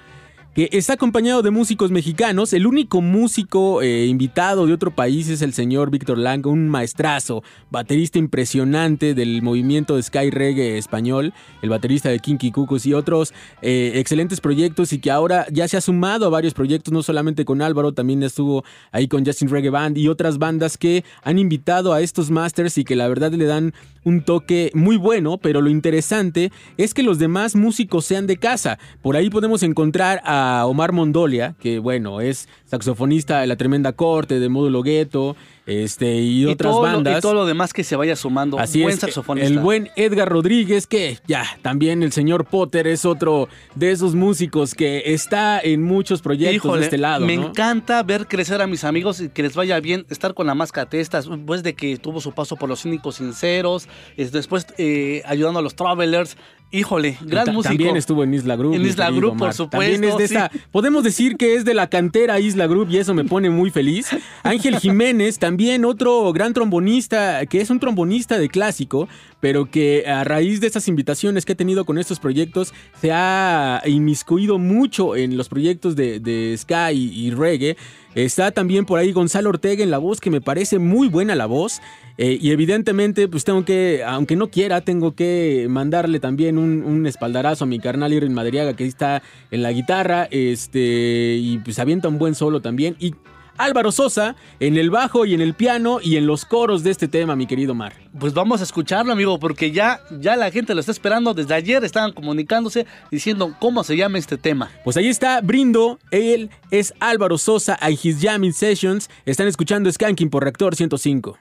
[0.55, 2.53] Que está acompañado de músicos mexicanos.
[2.53, 7.43] El único músico eh, invitado de otro país es el señor Víctor Lang, un maestrazo,
[7.70, 13.33] baterista impresionante del movimiento de Sky Reggae español, el baterista de Kinky Cucos y otros
[13.62, 17.47] eh, excelentes proyectos y que ahora ya se ha sumado a varios proyectos, no solamente
[17.47, 21.95] con Álvaro, también estuvo ahí con Justin Reggae Band y otras bandas que han invitado
[21.95, 23.73] a estos masters y que la verdad le dan
[24.05, 28.79] un toque muy bueno, pero lo interesante es que los demás músicos sean de casa.
[29.01, 34.41] Por ahí podemos encontrar a Omar Mondolia, que bueno, es saxofonista de la Tremenda Corte,
[34.41, 37.18] de Módulo Gueto, este, y, otras todo lo- bandas.
[37.18, 38.59] y todo lo demás que se vaya sumando.
[38.59, 39.48] Así Buen es, saxofonista.
[39.48, 44.74] el buen Edgar Rodríguez, que ya, también el señor Potter es otro de esos músicos
[44.74, 47.24] que está en muchos proyectos Híjole, de este lado.
[47.26, 47.48] me ¿no?
[47.48, 50.89] encanta ver crecer a mis amigos y que les vaya bien estar con la máscara
[50.90, 55.59] testas, después de que tuvo su paso por los cínicos sinceros, es después eh, ayudando
[55.60, 56.36] a los travelers.
[56.74, 57.74] Híjole, gran músico.
[57.74, 58.74] También estuvo en Isla Group.
[58.74, 59.70] En Isla Group, por Omar.
[59.70, 60.59] También supuesto, es de esa, sí.
[60.70, 64.09] podemos decir que es de la cantera Isla Group y eso me pone muy feliz.
[64.43, 69.07] Ángel Jiménez, también otro gran trombonista, que es un trombonista de clásico,
[69.43, 73.82] pero que a raíz de estas invitaciones que he tenido con estos proyectos, se ha
[73.86, 77.77] inmiscuido mucho en los proyectos de, ska y, reggae.
[78.14, 81.47] Está también por ahí Gonzalo Ortega en la voz, que me parece muy buena la
[81.47, 81.81] voz.
[82.19, 87.64] Eh, y evidentemente, pues tengo que, aunque no quiera, tengo que mandarle también un, espaldarazo
[87.64, 92.19] a mi carnal Irving Madriaga, que está en la guitarra, este, y pues avienta un
[92.19, 92.94] buen solo también.
[93.01, 93.16] Y
[93.62, 97.06] Álvaro Sosa en el bajo y en el piano y en los coros de este
[97.06, 97.94] tema, mi querido Mar.
[98.18, 101.32] Pues vamos a escucharlo, amigo, porque ya, ya la gente lo está esperando.
[101.32, 104.70] Desde ayer estaban comunicándose diciendo cómo se llama este tema.
[104.82, 109.09] Pues ahí está Brindo, él es Álvaro Sosa y His Jamming Sessions.
[109.26, 111.39] Están escuchando Skanking por Reactor 105.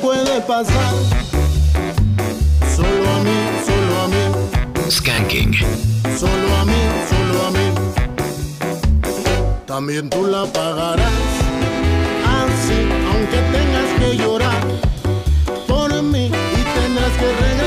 [0.00, 0.94] Puede pasar?
[2.74, 5.54] Solo a mí, solo a mí, Skanking.
[6.18, 6.80] solo a mí,
[7.10, 7.66] solo a mí.
[9.66, 11.12] También tú la pagarás.
[12.38, 12.78] Así,
[13.12, 14.62] aunque tengas que llorar
[15.66, 17.57] por mí y tendrás que regresar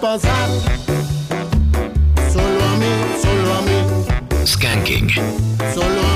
[0.00, 0.48] pasar?
[2.32, 2.92] Solo a mí,
[3.22, 5.10] solo a mí, Skanking.
[5.74, 6.15] solo a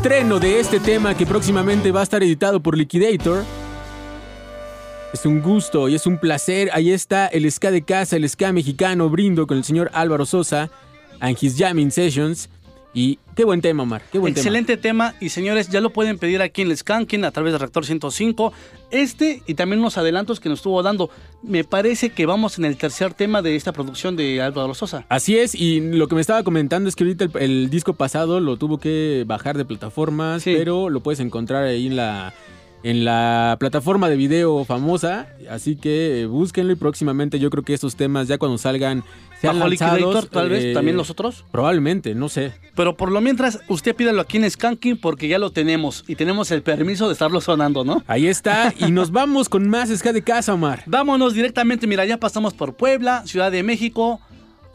[0.00, 3.44] estreno de este tema que próximamente va a estar editado por Liquidator.
[5.12, 6.70] Es un gusto y es un placer.
[6.72, 10.70] Ahí está el ska de casa, el ska mexicano, brindo con el señor Álvaro Sosa
[11.20, 12.48] and his jamming sessions.
[12.92, 14.02] Y qué buen tema, Omar.
[14.10, 15.14] Qué buen Excelente tema.
[15.20, 18.52] y señores, ya lo pueden pedir aquí en el Skanking a través de Reactor 105.
[18.90, 21.08] Este y también unos adelantos que nos estuvo dando.
[21.42, 25.06] Me parece que vamos en el tercer tema de esta producción de Álvaro Sosa.
[25.08, 28.40] Así es, y lo que me estaba comentando es que ahorita el, el disco pasado
[28.40, 32.34] lo tuvo que bajar de plataformas, pero lo puedes encontrar ahí en la,
[32.82, 37.74] en la plataforma de video famosa, así que eh, búsquenlo y próximamente yo creo que
[37.74, 39.04] estos temas ya cuando salgan
[39.40, 41.44] sean Bajo Liquidator, tal vez, eh, también los otros.
[41.50, 42.52] Probablemente, no sé.
[42.74, 46.50] Pero por lo mientras, usted pídalo aquí en Skanking porque ya lo tenemos y tenemos
[46.50, 48.02] el permiso de estarlo sonando, ¿no?
[48.06, 50.82] Ahí está, y nos vamos con más ska de casa, Omar.
[50.86, 54.20] Vámonos directamente, mira, ya pasamos por Puebla, Ciudad de México,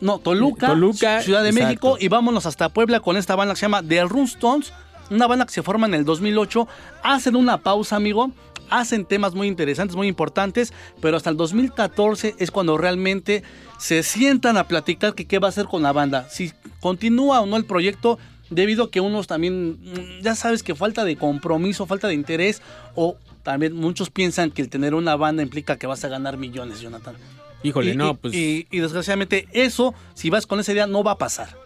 [0.01, 1.67] no, Toluca, Toluca, Ciudad de exacto.
[1.67, 4.73] México y vámonos hasta Puebla con esta banda que se llama The Runstones,
[5.11, 6.67] una banda que se forma en el 2008,
[7.03, 8.31] hacen una pausa, amigo,
[8.69, 13.43] hacen temas muy interesantes, muy importantes, pero hasta el 2014 es cuando realmente
[13.79, 17.45] se sientan a platicar que qué va a hacer con la banda, si continúa o
[17.45, 18.17] no el proyecto,
[18.49, 22.61] debido a que unos también, mm, ya sabes que falta de compromiso, falta de interés,
[22.95, 26.79] o también muchos piensan que el tener una banda implica que vas a ganar millones,
[26.81, 27.15] Jonathan.
[27.63, 28.33] Híjole, Y- no, y- pues...
[28.35, 31.57] Y, y desgraciadamente eso, si vas con esa idea, no va a pasar.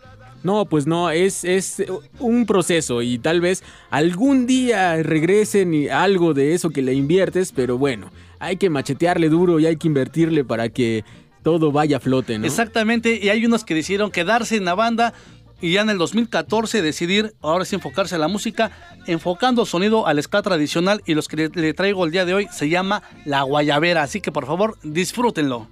[0.44, 1.84] No, pues no, es, es
[2.20, 7.52] un proceso y tal vez algún día regresen y algo de eso que le inviertes,
[7.52, 8.10] pero bueno,
[8.40, 11.04] hay que machetearle duro y hay que invertirle para que
[11.44, 12.46] todo vaya a flote, ¿no?
[12.46, 15.14] Exactamente, y hay unos que decidieron quedarse en la banda
[15.62, 18.72] y ya en el 2014 decidir ahora sí enfocarse a la música,
[19.08, 22.48] enfocando sonido al ska tradicional y los que le, le traigo el día de hoy
[22.52, 25.68] se llama La Guayabera, así que por favor disfrútenlo.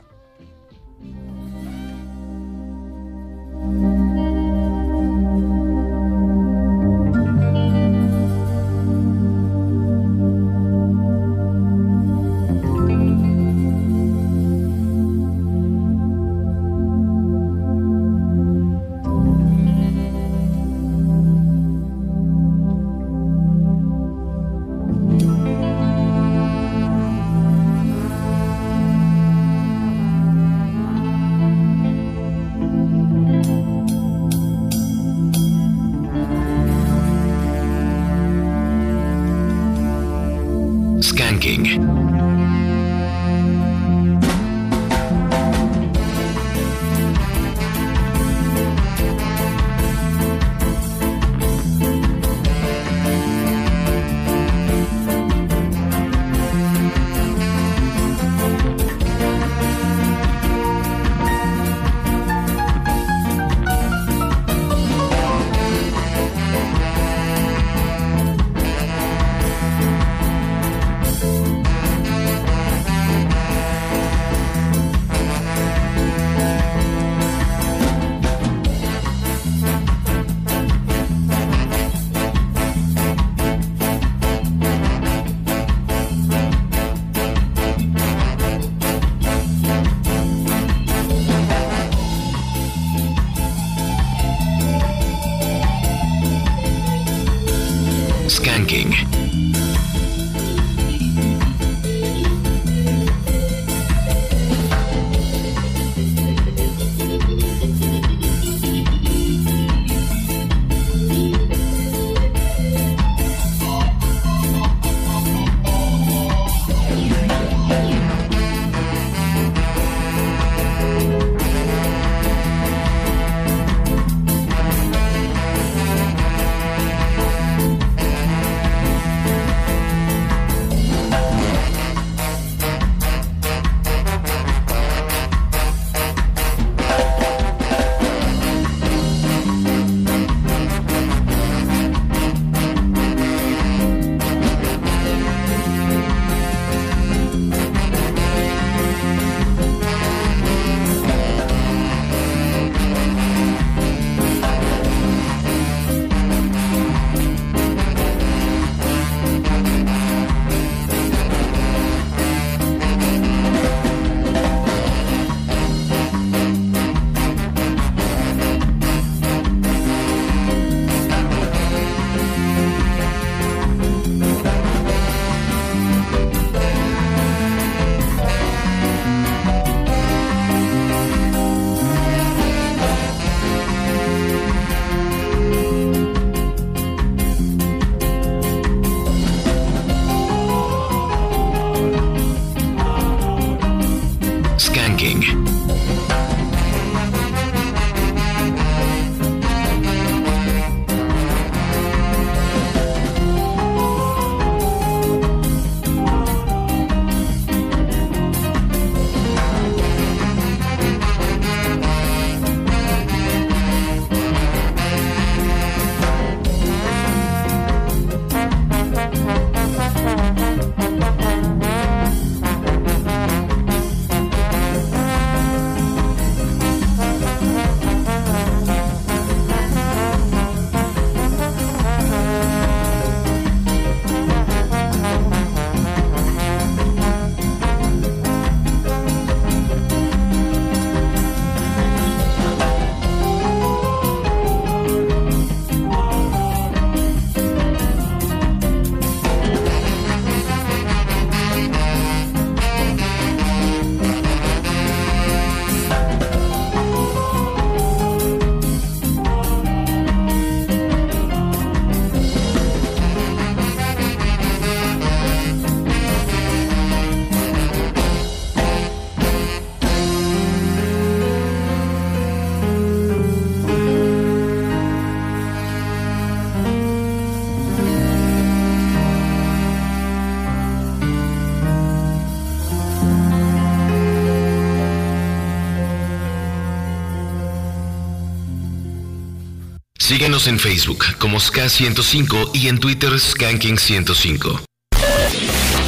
[290.07, 294.57] Síguenos en Facebook como Ska105 y en Twitter Skanking105.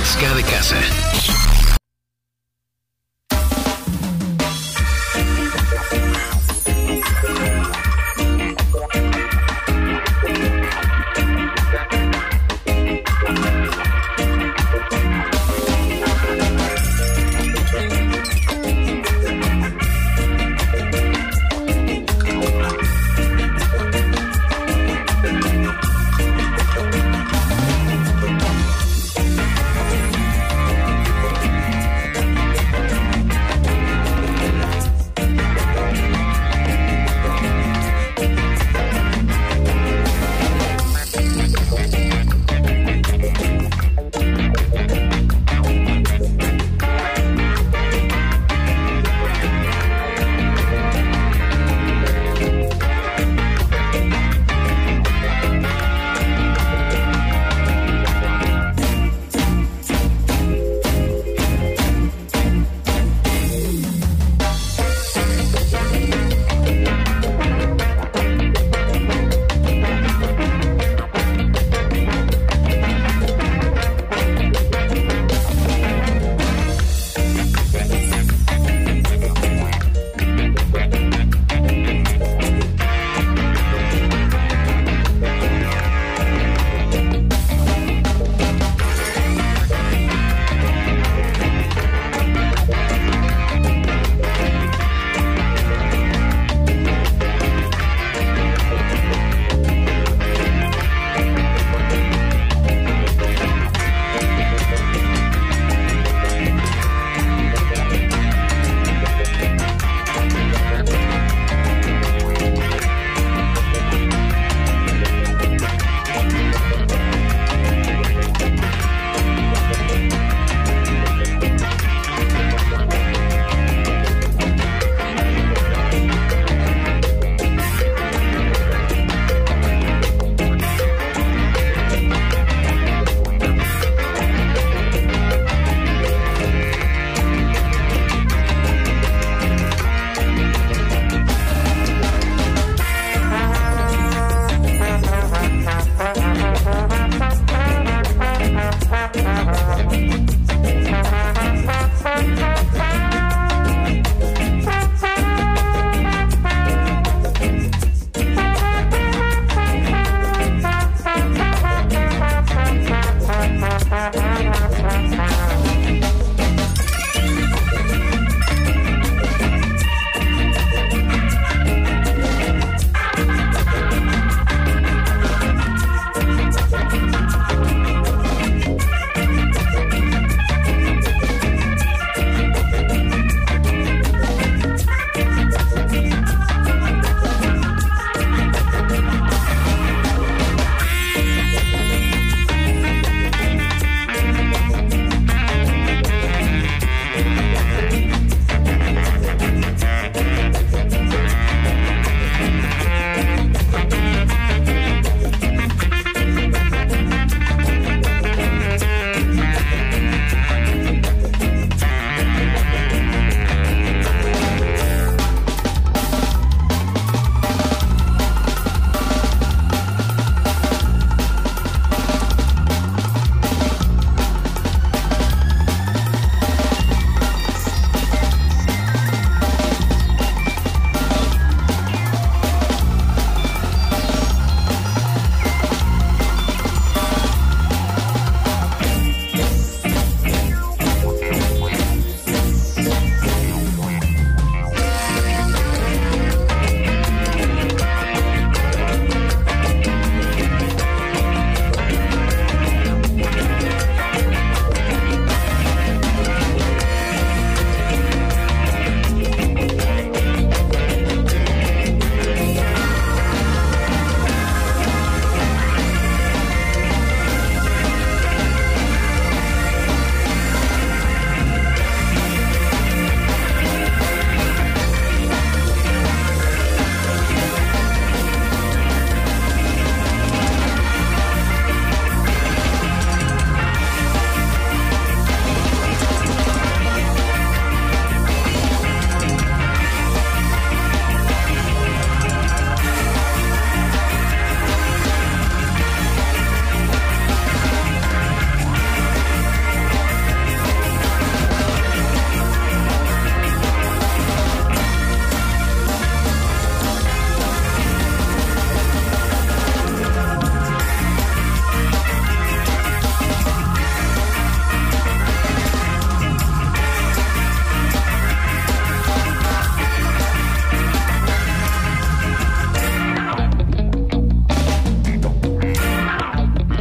[0.03, 0.75] Ska de casa.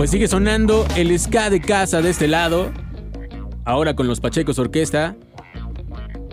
[0.08, 2.72] Pues sigue sonando el ska de casa de este lado.
[3.66, 5.14] Ahora con los Pachecos Orquesta.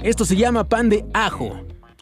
[0.02, 1.60] Esto se llama pan de ajo.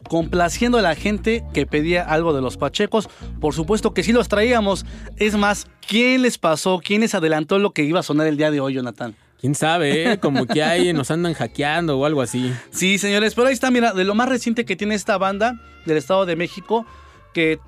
[0.08, 3.08] Complaciendo a la gente que pedía algo de los Pachecos.
[3.40, 4.86] Por supuesto que sí los traíamos.
[5.16, 6.78] Es más, ¿quién les pasó?
[6.78, 9.16] ¿Quién les adelantó lo que iba a sonar el día de hoy, Jonathan?
[9.40, 10.20] ¿Quién sabe, eh?
[10.20, 12.52] Como que hay, nos andan hackeando o algo así.
[12.70, 15.96] Sí, señores, pero ahí está, mira, de lo más reciente que tiene esta banda del
[15.96, 16.86] Estado de México,
[17.32, 17.58] que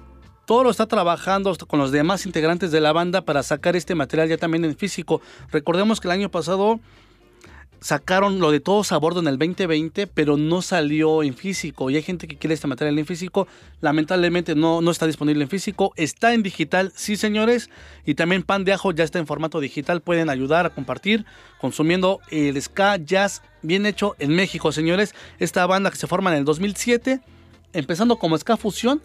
[0.46, 4.28] todo lo está trabajando con los demás integrantes de la banda para sacar este material
[4.28, 5.20] ya también en físico.
[5.50, 6.80] Recordemos que el año pasado
[7.80, 11.90] sacaron lo de todos a bordo en el 2020, pero no salió en físico.
[11.90, 13.48] Y hay gente que quiere este material en físico.
[13.80, 15.92] Lamentablemente no, no está disponible en físico.
[15.96, 17.68] Está en digital, sí, señores.
[18.04, 20.00] Y también Pan de Ajo ya está en formato digital.
[20.00, 21.26] Pueden ayudar a compartir
[21.60, 25.14] consumiendo el ska jazz bien hecho en México, señores.
[25.38, 27.20] Esta banda que se forma en el 2007,
[27.72, 29.02] empezando como ska fusión.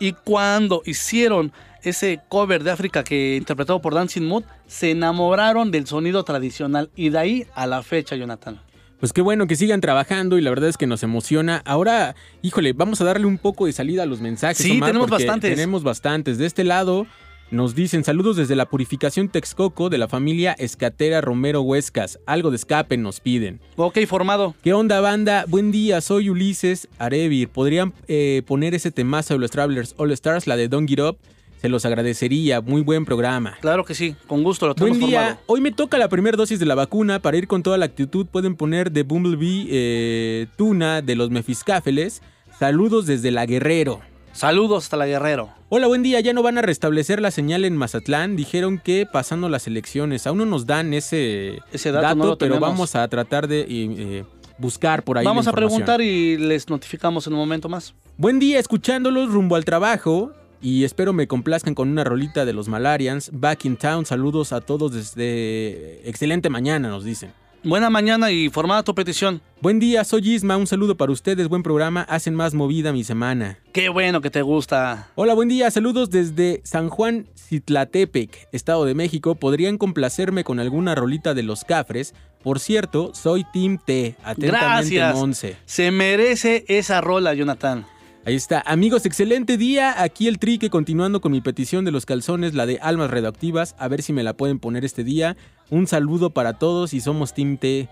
[0.00, 1.52] Y cuando hicieron
[1.82, 7.10] ese cover de África que interpretado por Dancing Mood, se enamoraron del sonido tradicional y
[7.10, 8.60] de ahí a la fecha, Jonathan.
[9.00, 11.60] Pues qué bueno que sigan trabajando y la verdad es que nos emociona.
[11.66, 14.58] Ahora, híjole, vamos a darle un poco de salida a los mensajes.
[14.58, 15.50] Sí, Omar, tenemos bastantes.
[15.50, 16.38] Tenemos bastantes.
[16.38, 17.06] De este lado
[17.50, 22.18] nos dicen saludos desde la purificación Texcoco de la familia Escatera Romero Huescas.
[22.26, 23.60] Algo de escape nos piden.
[23.76, 24.54] Ok, formado.
[24.62, 25.44] ¿Qué onda, banda?
[25.46, 27.48] Buen día, soy Ulises Arevir.
[27.48, 31.18] ¿Podrían eh, poner ese temazo de los Travelers All Stars, la de Don't Get Up?
[31.60, 32.60] Se los agradecería.
[32.60, 33.56] Muy buen programa.
[33.60, 35.20] Claro que sí, con gusto lo tenemos Buen día.
[35.20, 35.40] formado.
[35.46, 37.20] Hoy me toca la primera dosis de la vacuna.
[37.20, 42.20] Para ir con toda la actitud pueden poner de Bumblebee eh, Tuna de los Mefiscáfeles.
[42.58, 44.00] Saludos desde la Guerrero.
[44.34, 45.50] Saludos hasta la Guerrero.
[45.68, 46.18] Hola, buen día.
[46.18, 48.34] Ya no van a restablecer la señal en Mazatlán.
[48.34, 50.26] Dijeron que pasando las elecciones.
[50.26, 52.60] Aún no nos dan ese, Ese dato no pero tenemos.
[52.60, 54.24] vamos a tratar de eh,
[54.58, 55.24] buscar por ahí.
[55.24, 57.94] Vamos la a preguntar y les notificamos en un momento más.
[58.16, 60.32] Buen día, escuchándolos rumbo al trabajo.
[60.60, 63.30] Y espero me complazcan con una rolita de los Malarians.
[63.32, 67.32] Back in town, saludos a todos desde excelente mañana, nos dicen.
[67.64, 69.40] Buena mañana y formada tu petición.
[69.62, 73.58] Buen día, soy Isma, un saludo para ustedes, buen programa, hacen más movida mi semana.
[73.72, 75.08] Qué bueno que te gusta.
[75.14, 79.36] Hola, buen día, saludos desde San Juan Citlatepec, Estado de México.
[79.36, 82.14] ¿Podrían complacerme con alguna rolita de los Cafres?
[82.42, 85.14] Por cierto, soy Team T, atentamente Gracias.
[85.14, 85.56] Monse.
[85.64, 87.86] Se merece esa rola, Jonathan.
[88.26, 88.62] Ahí está.
[88.64, 90.02] Amigos, excelente día.
[90.02, 93.76] Aquí el trique continuando con mi petición de los calzones, la de almas radioactivas.
[93.78, 95.36] A ver si me la pueden poner este día.
[95.68, 97.90] Un saludo para todos y somos Team T.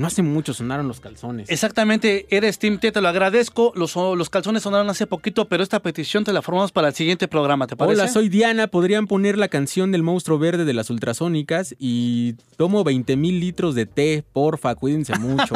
[0.00, 1.50] No hace mucho sonaron los calzones.
[1.50, 3.70] Exactamente, eres Team T, te lo agradezco.
[3.76, 7.28] Los, los calzones sonaron hace poquito, pero esta petición te la formamos para el siguiente
[7.28, 8.00] programa, ¿te parece?
[8.00, 8.66] Hola, soy Diana.
[8.68, 11.76] ¿Podrían poner la canción del monstruo verde de las ultrasónicas?
[11.78, 15.54] Y tomo 20 mil litros de té, porfa, cuídense mucho.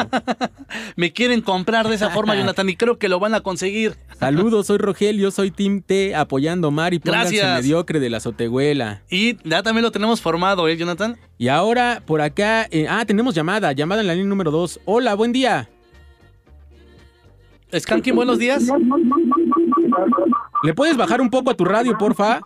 [0.97, 3.97] Me quieren comprar de esa forma, Jonathan, y creo que lo van a conseguir.
[4.21, 9.05] Saludos, soy Rogelio, soy Team T, apoyando a Mar y pónganse mediocre de la azotehuela.
[9.09, 11.17] Y ya también lo tenemos formado, ¿eh, Jonathan?
[11.39, 14.81] Y ahora, por acá, eh, ah, tenemos llamada, llamada en la línea número 2.
[14.85, 15.69] Hola, buen día.
[17.73, 18.69] Skanky, buenos días.
[20.65, 22.41] ¿Le puedes bajar un poco a tu radio, porfa?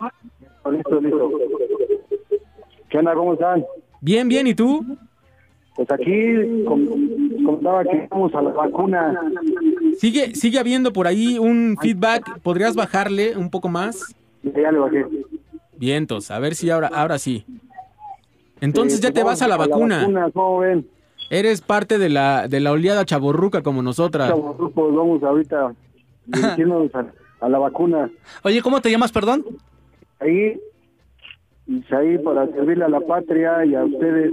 [0.71, 1.31] Listo, listo.
[2.91, 3.15] ¿Qué onda?
[3.15, 3.65] ¿Cómo están?
[4.03, 4.85] Bien, bien, ¿y tú?
[5.77, 6.35] Pues aquí
[7.43, 9.19] contaba que vamos a la vacuna.
[9.99, 12.41] Sigue, sigue habiendo por ahí un feedback.
[12.41, 14.15] ¿Podrías bajarle un poco más?
[14.43, 15.07] Ya le bajé.
[15.79, 17.47] Vientos, a ver si ahora, ahora sí.
[18.61, 19.99] Entonces ya te vas vamos a la a la vacuna.
[20.01, 20.98] vacuna, ¿cómo ven?
[21.31, 24.29] Eres parte de la, de la oleada chaborruca como nosotras.
[24.29, 25.75] Chavos, grupos, vamos ahorita
[26.27, 27.07] dirigiéndonos a,
[27.41, 28.11] a la vacuna.
[28.43, 29.45] Oye, ¿cómo te llamas, perdón?
[30.21, 30.59] Ahí,
[31.91, 34.33] ahí para servirle a la patria y a ustedes.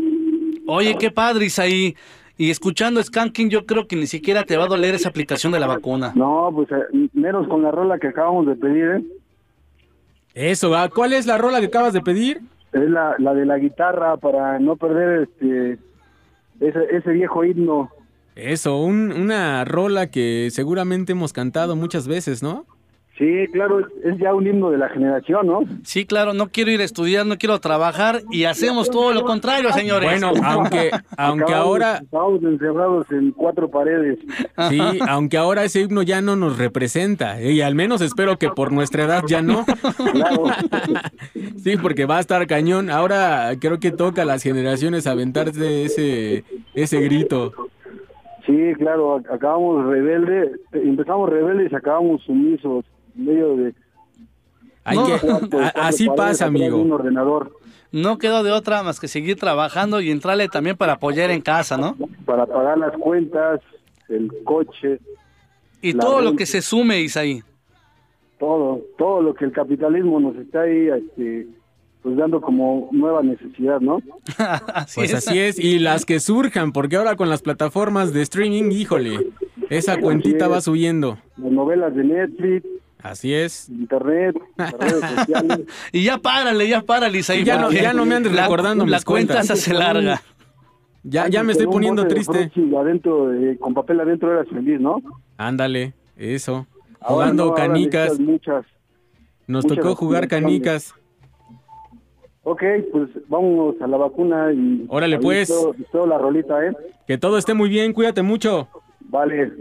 [0.68, 1.96] Oye, qué padre, Isaí.
[2.38, 5.60] Y escuchando Skanking, yo creo que ni siquiera te va a doler esa aplicación de
[5.60, 6.12] la vacuna.
[6.16, 9.04] No, pues eh, menos con la rola que acabamos de pedir, ¿eh?
[10.34, 10.74] Eso.
[10.94, 12.42] ¿cuál es la rola que acabas de pedir?
[12.74, 15.78] Es la, la de la guitarra para no perder este
[16.60, 17.90] ese, ese viejo himno.
[18.36, 22.66] Eso, un- una rola que seguramente hemos cantado muchas veces, ¿no?
[23.18, 25.62] Sí, claro, es, es ya un himno de la generación, ¿no?
[25.84, 29.72] Sí, claro, no quiero ir a estudiar, no quiero trabajar y hacemos todo lo contrario,
[29.72, 30.10] señores.
[30.10, 34.20] Bueno, aunque, aunque Acabamos- ahora, Estábamos encerrados en cuatro paredes.
[34.70, 38.74] sí, aunque ahora ese himno ya no nos representa, y al menos espero que por
[38.74, 39.66] nuestra edad ya no.
[41.64, 42.90] Sí, porque va a estar cañón.
[42.90, 47.54] Ahora creo que toca a las generaciones aventarse ese, ese grito.
[48.46, 53.74] Sí, claro, ac- acabamos rebelde, empezamos rebeldes y acabamos sumisos medio de...
[54.84, 55.06] Hay No.
[55.08, 56.78] que- así pasa, amigo.
[56.78, 57.52] Un ordenador
[57.92, 61.78] No quedó de otra más que seguir trabajando y entrarle también para apoyar en casa,
[61.78, 61.96] ¿no?
[62.26, 63.62] para pagar las cuentas,
[64.10, 65.00] el coche,
[65.82, 67.42] Y todo lo que se sume, Isaí.
[68.40, 71.48] todo, todo lo que el capitalismo nos está ahí este,
[72.04, 74.00] pues dando como nueva necesidad, ¿no?
[74.96, 79.32] Pues así es, y las que surjan, porque ahora con las plataformas de streaming, híjole,
[79.70, 81.18] esa cuentita va subiendo.
[81.38, 82.68] Las novelas de Netflix,
[83.06, 83.70] Así es.
[83.70, 85.60] internet, redes sociales.
[85.92, 87.44] Y ya párale, ya párale, Isaí.
[87.44, 89.48] Ya no- ya no me andes recordando La mis cuenta cuentas.
[89.48, 90.22] se hace larga.
[91.04, 92.52] Ya, ya me estoy poniendo de triste.
[92.80, 94.98] Adentro, de- con papel adentro eras feliz, ¿no?
[95.38, 96.66] Ándale, eso.
[97.00, 98.20] Ahora Jugando no, canicas.
[98.20, 98.66] Muchas.
[99.46, 100.96] Nos muchas tocó jugar canicas.
[102.42, 104.86] Ok, pues vámonos a la vacuna y...
[104.88, 105.50] Órale, pues.
[105.50, 106.72] Espero, espero la rolita, ¿eh?
[107.06, 108.68] Que todo esté muy bien, cuídate mucho.
[109.02, 109.52] Vale.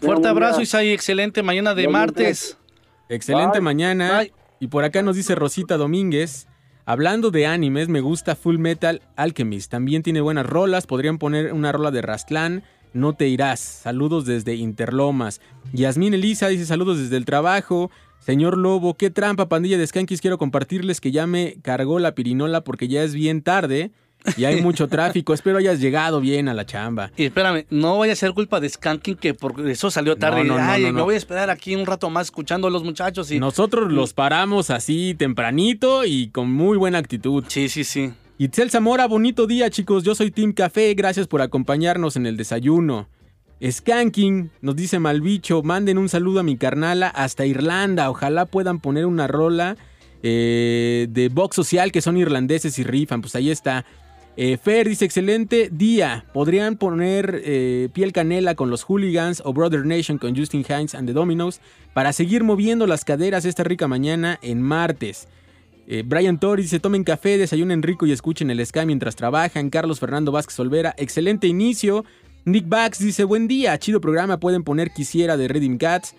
[0.00, 0.60] Fuerte abrazo.
[0.60, 0.90] Isaí.
[0.92, 2.22] Excelente mañana de Igualmente.
[2.22, 2.58] martes.
[3.08, 3.64] Excelente Bye.
[3.64, 4.24] mañana.
[4.60, 6.46] Y por acá nos dice Rosita Domínguez.
[6.86, 9.70] Hablando de animes, me gusta Full Metal Alchemist.
[9.70, 10.86] También tiene buenas rolas.
[10.86, 12.62] Podrían poner una rola de Rastlán.
[12.92, 13.60] No te irás.
[13.60, 15.40] Saludos desde Interlomas.
[15.72, 17.90] Yasmín Elisa dice saludos desde el trabajo.
[18.20, 20.20] Señor Lobo, qué trampa, pandilla de Skankies.
[20.20, 23.90] Quiero compartirles que ya me cargó la pirinola porque ya es bien tarde
[24.36, 25.34] y hay mucho tráfico.
[25.34, 27.10] Espero hayas llegado bien a la chamba.
[27.16, 30.44] Y espérame, no vaya a ser culpa de Skanking que por eso salió tarde.
[30.44, 32.70] No, no, no, Ay, no, me voy a esperar aquí un rato más escuchando a
[32.70, 37.44] los muchachos y Nosotros los paramos así tempranito y con muy buena actitud.
[37.48, 38.12] Sí, sí, sí.
[38.38, 40.02] Itzel Zamora, bonito día, chicos.
[40.02, 40.92] Yo soy Team Café.
[40.94, 43.08] Gracias por acompañarnos en el desayuno.
[43.62, 48.10] Skanking, nos dice Malbicho, manden un saludo a mi carnala hasta Irlanda.
[48.10, 49.76] Ojalá puedan poner una rola
[50.22, 53.20] eh, de box social que son irlandeses y rifan.
[53.20, 53.84] Pues ahí está.
[54.36, 56.24] Eh, Fer dice, excelente día.
[56.32, 61.06] Podrían poner eh, Piel Canela con los Hooligans o Brother Nation con Justin Hines and
[61.06, 61.60] the Dominos
[61.92, 65.28] para seguir moviendo las caderas esta rica mañana en martes.
[65.86, 69.70] Eh, Brian Torres dice, tomen café, desayunen rico y escuchen el Sky mientras trabajan.
[69.70, 72.04] Carlos Fernando Vázquez Olvera, excelente inicio.
[72.44, 76.14] Nick Bax dice, buen día, chido programa, pueden poner Quisiera de Reading Cats.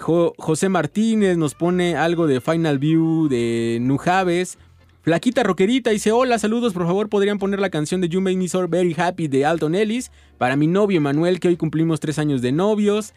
[0.00, 4.58] Jo- José Martínez nos pone algo de Final View de Nujaves.
[5.02, 8.48] Flaquita Roquerita dice, hola, saludos, por favor podrían poner la canción de You Make Me
[8.48, 12.42] So Very Happy de Alton Ellis para mi novio Manuel, que hoy cumplimos tres años
[12.42, 13.14] de novios.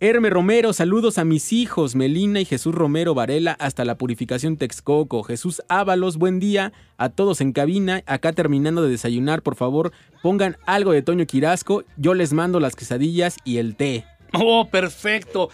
[0.00, 5.22] Herme Romero, saludos a mis hijos, Melina y Jesús Romero Varela, hasta la purificación Texcoco.
[5.22, 8.02] Jesús Ábalos, buen día a todos en cabina.
[8.06, 9.92] Acá terminando de desayunar, por favor,
[10.22, 11.84] pongan algo de Toño Quirasco.
[11.98, 14.06] Yo les mando las quesadillas y el té.
[14.32, 15.50] Oh, perfecto.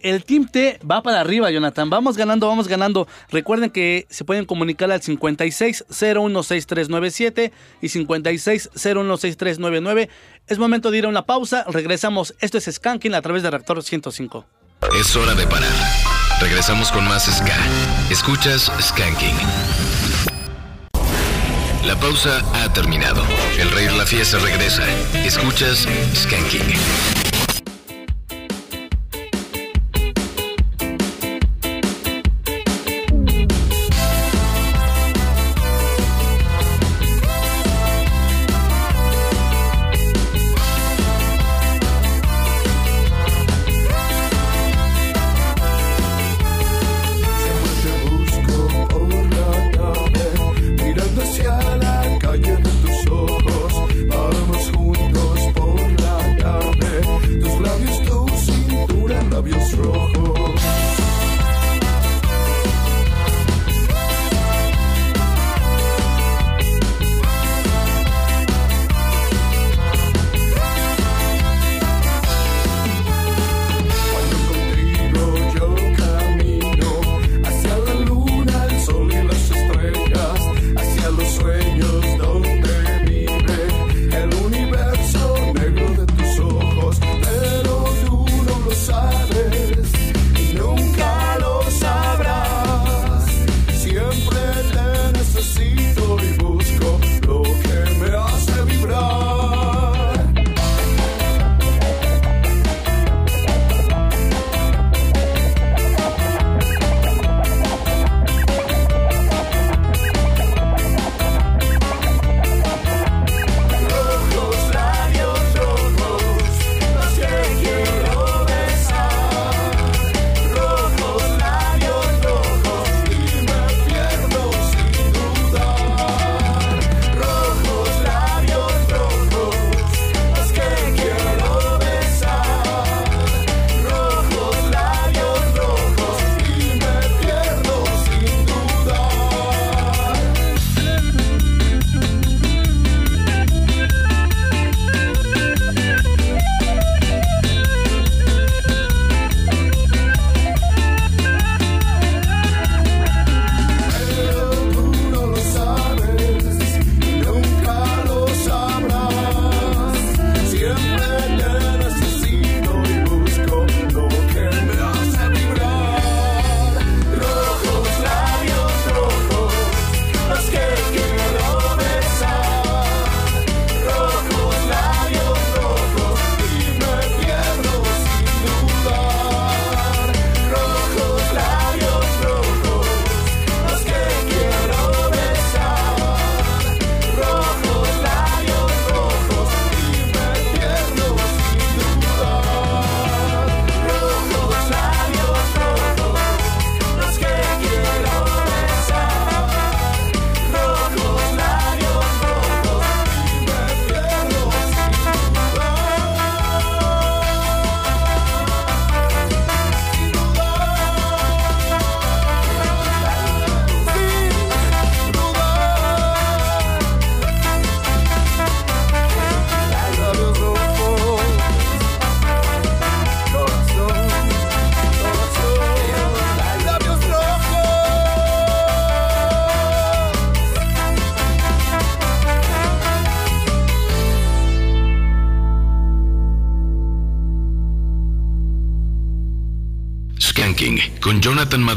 [0.00, 1.90] El, Team T va para arriba, Jonathan.
[1.90, 3.08] Vamos ganando, vamos ganando.
[3.30, 7.52] Recuerden que se pueden comunicar al 56016397
[7.82, 10.08] y 56016399.
[10.46, 11.64] Es momento de ir a una pausa.
[11.68, 12.34] Regresamos.
[12.40, 14.44] Esto es Skanking a través de Reactor 105.
[14.98, 15.72] Es hora de parar.
[16.40, 17.56] Regresamos con más Ska.
[18.10, 19.36] Escuchas Skanking.
[21.84, 23.22] La pausa ha terminado.
[23.58, 24.84] El rey de la fiesta regresa.
[25.24, 27.17] Escuchas Skanking.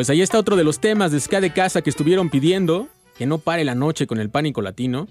[0.00, 2.88] Pues ahí está otro de los temas de Ska de Casa que estuvieron pidiendo,
[3.18, 5.08] que no pare la noche con el pánico latino.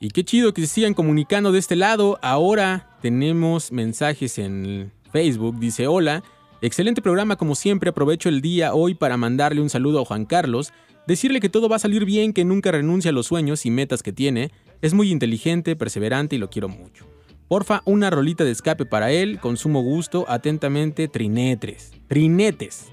[0.00, 2.18] Y qué chido que se sigan comunicando de este lado.
[2.20, 5.58] Ahora tenemos mensajes en Facebook.
[5.58, 6.22] Dice, hola,
[6.60, 7.88] excelente programa como siempre.
[7.88, 10.74] Aprovecho el día hoy para mandarle un saludo a Juan Carlos.
[11.06, 14.02] Decirle que todo va a salir bien, que nunca renuncia a los sueños y metas
[14.02, 14.50] que tiene.
[14.82, 17.06] Es muy inteligente, perseverante y lo quiero mucho.
[17.48, 21.92] Porfa, una rolita de escape para él, con sumo gusto, atentamente, Trinetres.
[22.08, 22.91] Trinetes.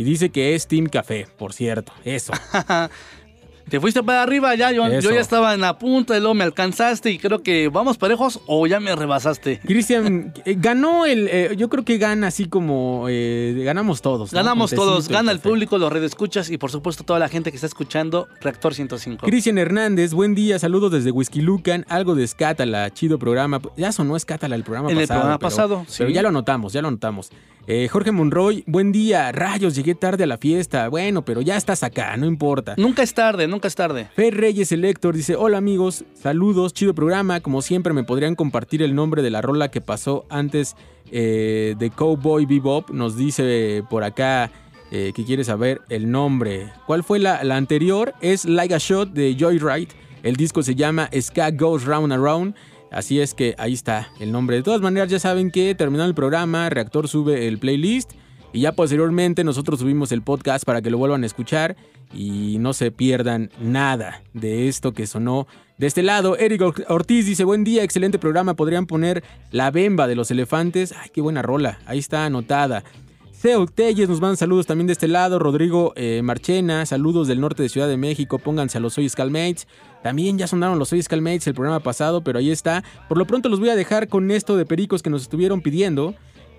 [0.00, 2.32] Y dice que es Team Café, por cierto, eso.
[3.68, 6.42] Te fuiste para arriba ya, yo, yo ya estaba en la punta y luego me
[6.42, 9.60] alcanzaste y creo que vamos parejos o ya me rebasaste.
[9.60, 11.28] Cristian, eh, ganó el.
[11.30, 13.06] eh, yo creo que gana así como.
[13.08, 14.32] eh, ganamos todos.
[14.32, 14.36] ¿no?
[14.38, 15.50] Ganamos todos, gana el café.
[15.50, 19.24] público, los redescuchas y por supuesto toda la gente que está escuchando Reactor 105.
[19.26, 23.60] Cristian Hernández, buen día, saludos desde Whisky Lucan, algo de Scátala, chido programa.
[23.76, 26.14] Ya sonó Scátala el programa En el programa pero- pasado, Pero sí.
[26.14, 27.30] ya lo notamos, ya lo notamos.
[27.66, 30.88] Eh, Jorge Monroy, buen día, rayos, llegué tarde a la fiesta.
[30.88, 32.74] Bueno, pero ya estás acá, no importa.
[32.78, 34.08] Nunca es tarde, nunca es tarde.
[34.14, 38.94] Fer Reyes Elector dice, hola amigos, saludos, chido programa, como siempre me podrían compartir el
[38.94, 40.74] nombre de la rola que pasó antes
[41.12, 44.50] eh, de Cowboy Bebop, nos dice por acá
[44.90, 46.72] eh, que quiere saber el nombre.
[46.86, 48.14] ¿Cuál fue la, la anterior?
[48.20, 52.54] Es Like a Shot de Joyride, el disco se llama Ska Goes Round Around.
[52.90, 54.56] Así es que ahí está el nombre.
[54.56, 58.12] De todas maneras, ya saben que terminó el programa, Reactor sube el playlist
[58.52, 61.76] y ya posteriormente nosotros subimos el podcast para que lo vuelvan a escuchar
[62.12, 65.46] y no se pierdan nada de esto que sonó
[65.78, 66.36] de este lado.
[66.36, 70.92] Eric Or- Ortiz dice, buen día, excelente programa, podrían poner la bemba de los elefantes.
[71.00, 72.82] Ay, qué buena rola, ahí está anotada.
[73.30, 75.38] Seo Telles nos mandan saludos también de este lado.
[75.38, 78.38] Rodrigo eh, Marchena, saludos del norte de Ciudad de México.
[78.38, 79.66] Pónganse a los Soy Scalmates.
[80.02, 82.82] También ya sonaron los Soy Scalmates el programa pasado, pero ahí está.
[83.08, 86.14] Por lo pronto los voy a dejar con esto de pericos que nos estuvieron pidiendo.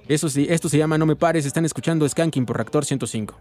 [0.08, 1.46] Eso sí, esto se llama No me pares.
[1.46, 3.40] Están escuchando Skanking por Reactor 105.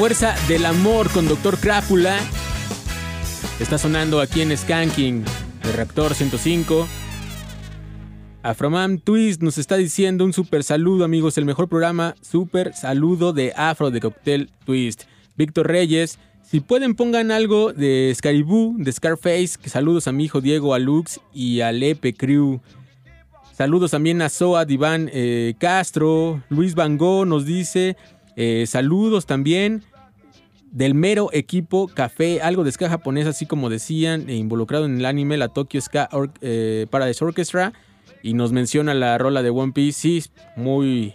[0.00, 2.18] Fuerza del amor con Doctor Crápula
[3.60, 5.22] está sonando aquí en Skanking
[5.62, 6.88] de Reactor 105.
[8.42, 11.36] Afroman Twist nos está diciendo un super saludo, amigos.
[11.36, 15.02] El mejor programa, super saludo de Afro de Cocktail Twist.
[15.36, 19.58] Víctor Reyes, si pueden, pongan algo de Scaribou, de Scarface.
[19.62, 22.62] Que saludos a mi hijo Diego, a Lux y a Lepe Crew.
[23.52, 26.42] Saludos también a Soa Diván eh, Castro.
[26.48, 27.98] Luis Van Gogh nos dice.
[28.34, 29.84] eh, saludos también
[30.70, 35.06] del mero equipo Café, algo de ska japonés, así como decían, e involucrado en el
[35.06, 36.08] anime, la Tokyo Ska
[36.40, 37.72] eh, Paradise Orchestra.
[38.22, 40.00] Y nos menciona la rola de One Piece.
[40.00, 40.22] Sí,
[40.56, 41.14] muy.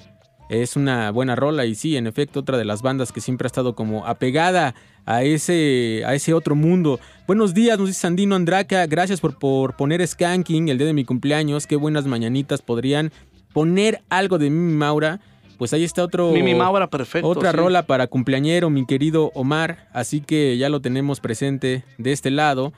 [0.50, 1.66] Es una buena rola.
[1.66, 4.75] Y sí, en efecto, otra de las bandas que siempre ha estado como apegada
[5.06, 7.00] a ese, a ese otro mundo.
[7.27, 8.85] Buenos días, nos dice Sandino Andraca.
[8.88, 11.67] Gracias por, por poner Skanking el día de mi cumpleaños.
[11.67, 13.11] Qué buenas mañanitas podrían
[13.53, 15.19] poner algo de Mimi Maura.
[15.58, 16.32] Pues ahí está otro.
[16.32, 17.58] Mimi Maura, perfecto, Otra sí.
[17.58, 19.88] rola para cumpleañero, mi querido Omar.
[19.93, 22.74] Así que ya lo tenemos presente de este lado.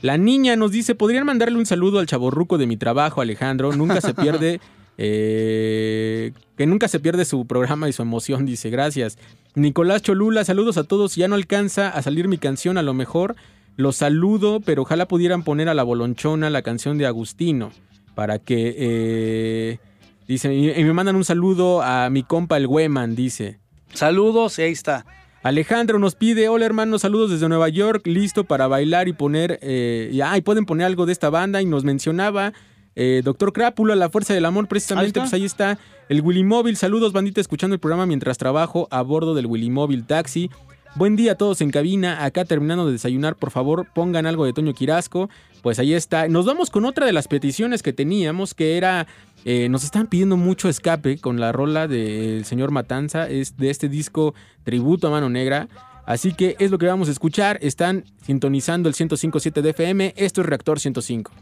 [0.00, 3.72] La niña nos dice, ¿podrían mandarle un saludo al chaborruco de mi trabajo, Alejandro?
[3.72, 4.60] Nunca se pierde,
[4.98, 9.18] eh, que nunca se pierde su programa y su emoción, dice, gracias.
[9.54, 11.14] Nicolás Cholula, saludos a todos.
[11.14, 13.36] Ya no alcanza a salir mi canción, a lo mejor
[13.76, 17.70] los saludo, pero ojalá pudieran poner a la bolonchona la canción de Agustino,
[18.14, 19.78] para que, eh,
[20.26, 23.58] dice, y y me mandan un saludo a mi compa el Weman, dice.
[23.92, 25.04] Saludos, y ahí está.
[25.42, 30.08] Alejandro nos pide, hola hermanos, saludos desde Nueva York, listo para bailar y poner, eh,
[30.12, 32.52] y, ah, y pueden poner algo de esta banda y nos mencionaba
[32.94, 35.78] eh, Doctor Crápula, La Fuerza del Amor, precisamente, Ahí pues ahí está
[36.08, 40.04] el Willy Móvil, saludos bandita, escuchando el programa mientras trabajo a bordo del Willy Móvil
[40.04, 40.50] Taxi.
[40.94, 42.22] Buen día a todos en cabina.
[42.22, 45.30] Acá terminando de desayunar, por favor, pongan algo de Toño Quirasco.
[45.62, 46.28] Pues ahí está.
[46.28, 49.06] Nos vamos con otra de las peticiones que teníamos, que era.
[49.46, 53.88] eh, nos están pidiendo mucho escape con la rola del señor Matanza, es de este
[53.88, 55.68] disco Tributo a Mano Negra.
[56.04, 57.58] Así que es lo que vamos a escuchar.
[57.62, 60.14] Están sintonizando el 105.7 de FM.
[60.16, 61.32] Esto es Reactor 105.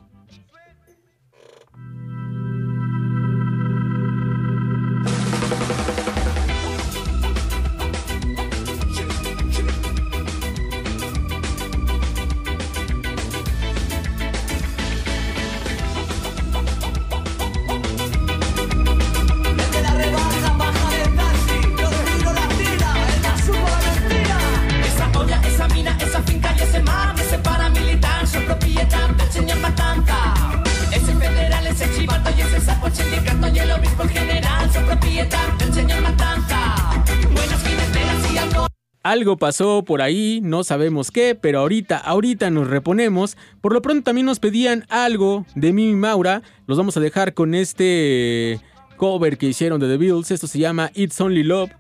[39.02, 39.36] Algo.
[39.36, 43.36] Pasó por ahí, no sabemos qué, pero ahorita, ahorita nos reponemos.
[43.60, 46.42] Por lo pronto también nos pedían algo de Mimi Maura.
[46.66, 48.60] Los vamos a dejar con este
[48.96, 50.30] cover que hicieron de The Beatles.
[50.30, 51.70] Esto se llama It's Only Love.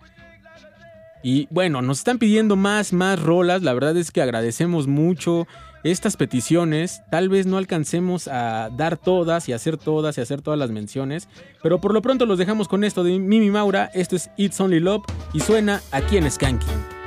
[1.22, 3.62] Y bueno, nos están pidiendo más, más rolas.
[3.62, 5.46] La verdad es que agradecemos mucho
[5.84, 7.02] estas peticiones.
[7.10, 11.28] Tal vez no alcancemos a dar todas y hacer todas y hacer todas las menciones.
[11.62, 13.90] Pero por lo pronto los dejamos con esto de Mimi Maura.
[13.92, 16.99] Esto es It's Only Love y suena aquí en Skanking.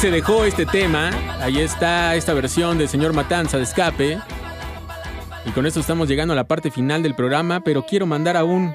[0.00, 1.10] Se dejó este tema.
[1.42, 4.18] Ahí está esta versión del señor Matanza de Escape.
[5.44, 8.74] Y con esto estamos llegando a la parte final del programa, pero quiero mandar aún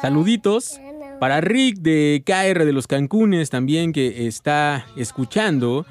[0.00, 0.80] saluditos
[1.18, 5.86] para Rick de KR de los Cancunes también que está escuchando.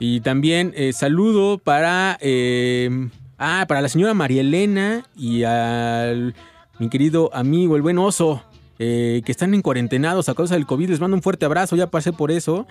[0.00, 2.90] Y también eh, saludo para, eh,
[3.38, 6.34] ah, para la señora María Elena y al
[6.80, 8.42] mi querido amigo, el buen oso,
[8.80, 10.90] eh, que están en cuarentenados a causa del COVID.
[10.90, 12.66] Les mando un fuerte abrazo, ya pasé por eso.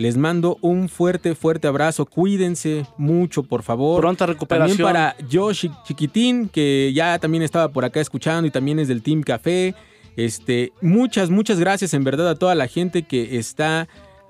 [0.00, 2.06] Les mando un fuerte, fuerte abrazo.
[2.06, 4.00] Cuídense mucho, por favor.
[4.00, 4.78] Pronta recuperación.
[4.78, 9.02] También para Josh Chiquitín, que ya también estaba por acá escuchando y también es del
[9.02, 9.74] Team Café.
[10.16, 13.88] Este, muchas, muchas gracias en verdad a toda la gente que está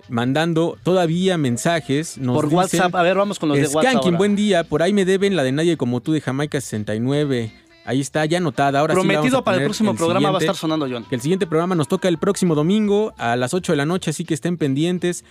[0.09, 2.19] mandando todavía mensajes.
[2.19, 2.95] Nos Por dicen, WhatsApp.
[2.97, 3.83] A ver, vamos con los de WhatsApp.
[3.83, 4.19] Skanking, ahora.
[4.19, 4.65] buen día.
[4.65, 7.53] Por ahí me deben la de Nadie como tú de Jamaica 69.
[7.85, 8.81] Ahí está, ya anotada.
[8.81, 11.07] Ahora sí la Prometido para el próximo programa va a estar sonando, John.
[11.13, 14.25] El siguiente programa nos toca el próximo domingo a las 8 de la noche, así
[14.25, 15.25] que estén pendientes.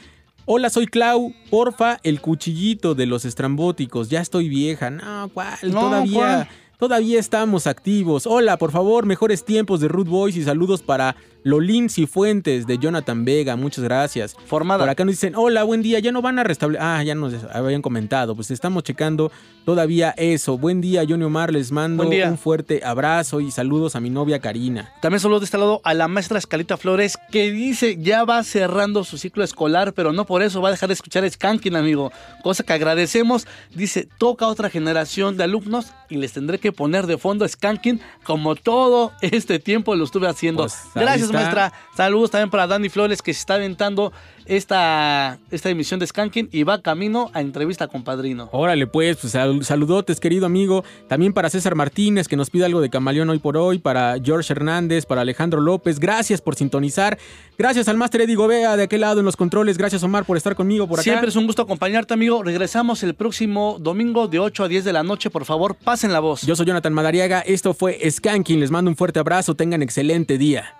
[0.52, 1.36] Hola, soy Clau.
[1.52, 4.10] Porfa, el cuchillito de los estrambóticos.
[4.10, 4.90] Ya estoy vieja.
[4.90, 5.60] No, ¿cuál?
[5.62, 6.12] No, todavía.
[6.12, 6.50] ¿cuál?
[6.80, 8.26] Todavía estamos activos.
[8.26, 13.26] Hola, por favor, mejores tiempos de Root Boys y saludos para Lolín Cifuentes de Jonathan
[13.26, 13.56] Vega.
[13.58, 14.36] Muchas gracias.
[14.46, 14.84] Formada.
[14.84, 16.00] Por acá nos dicen, hola, buen día.
[16.00, 16.86] Ya no van a restablecer.
[16.86, 18.36] Ah, ya nos habían comentado.
[18.36, 19.30] Pues estamos checando
[19.66, 20.58] todavía eso.
[20.58, 21.52] Buen día, Johnny Omar.
[21.52, 24.94] Les mando un fuerte abrazo y saludos a mi novia Karina.
[25.02, 29.04] También saludos de este lado a la maestra Escalita Flores, que dice ya va cerrando
[29.04, 32.12] su ciclo escolar, pero no por eso va a dejar de escuchar Skanking, amigo.
[32.44, 33.48] Cosa que agradecemos.
[33.74, 38.56] Dice, toca otra generación de alumnos y les tendré que poner de fondo Skanking como
[38.56, 40.64] todo este tiempo lo estuve haciendo.
[40.64, 41.74] Pues, Gracias, maestra.
[41.96, 44.12] Saludos también para Dani Flores, que se está aventando
[44.50, 48.50] esta, esta emisión de Skanking y va camino a entrevista con Padrino.
[48.52, 50.84] Órale, pues, pues sal- saludotes, querido amigo.
[51.08, 53.80] También para César Martínez, que nos pide algo de Camaleón hoy por hoy.
[53.80, 56.00] Para George Hernández, para Alejandro López.
[56.00, 57.18] Gracias por sintonizar.
[57.58, 59.78] Gracias al Máster Eddie Gobea de aquel lado en los controles.
[59.78, 61.04] Gracias, Omar, por estar conmigo por acá.
[61.04, 62.42] Siempre es un gusto acompañarte, amigo.
[62.44, 65.30] Regresamos el próximo domingo de 8 a 10 de la noche.
[65.30, 66.42] Por favor, pasen la voz.
[66.42, 67.42] Yo soy Jonathan Madariaga.
[67.42, 68.60] Esto fue Skanking.
[68.60, 69.56] Les mando un fuerte abrazo.
[69.56, 70.74] Tengan excelente día.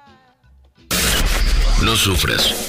[1.84, 2.69] No sufras.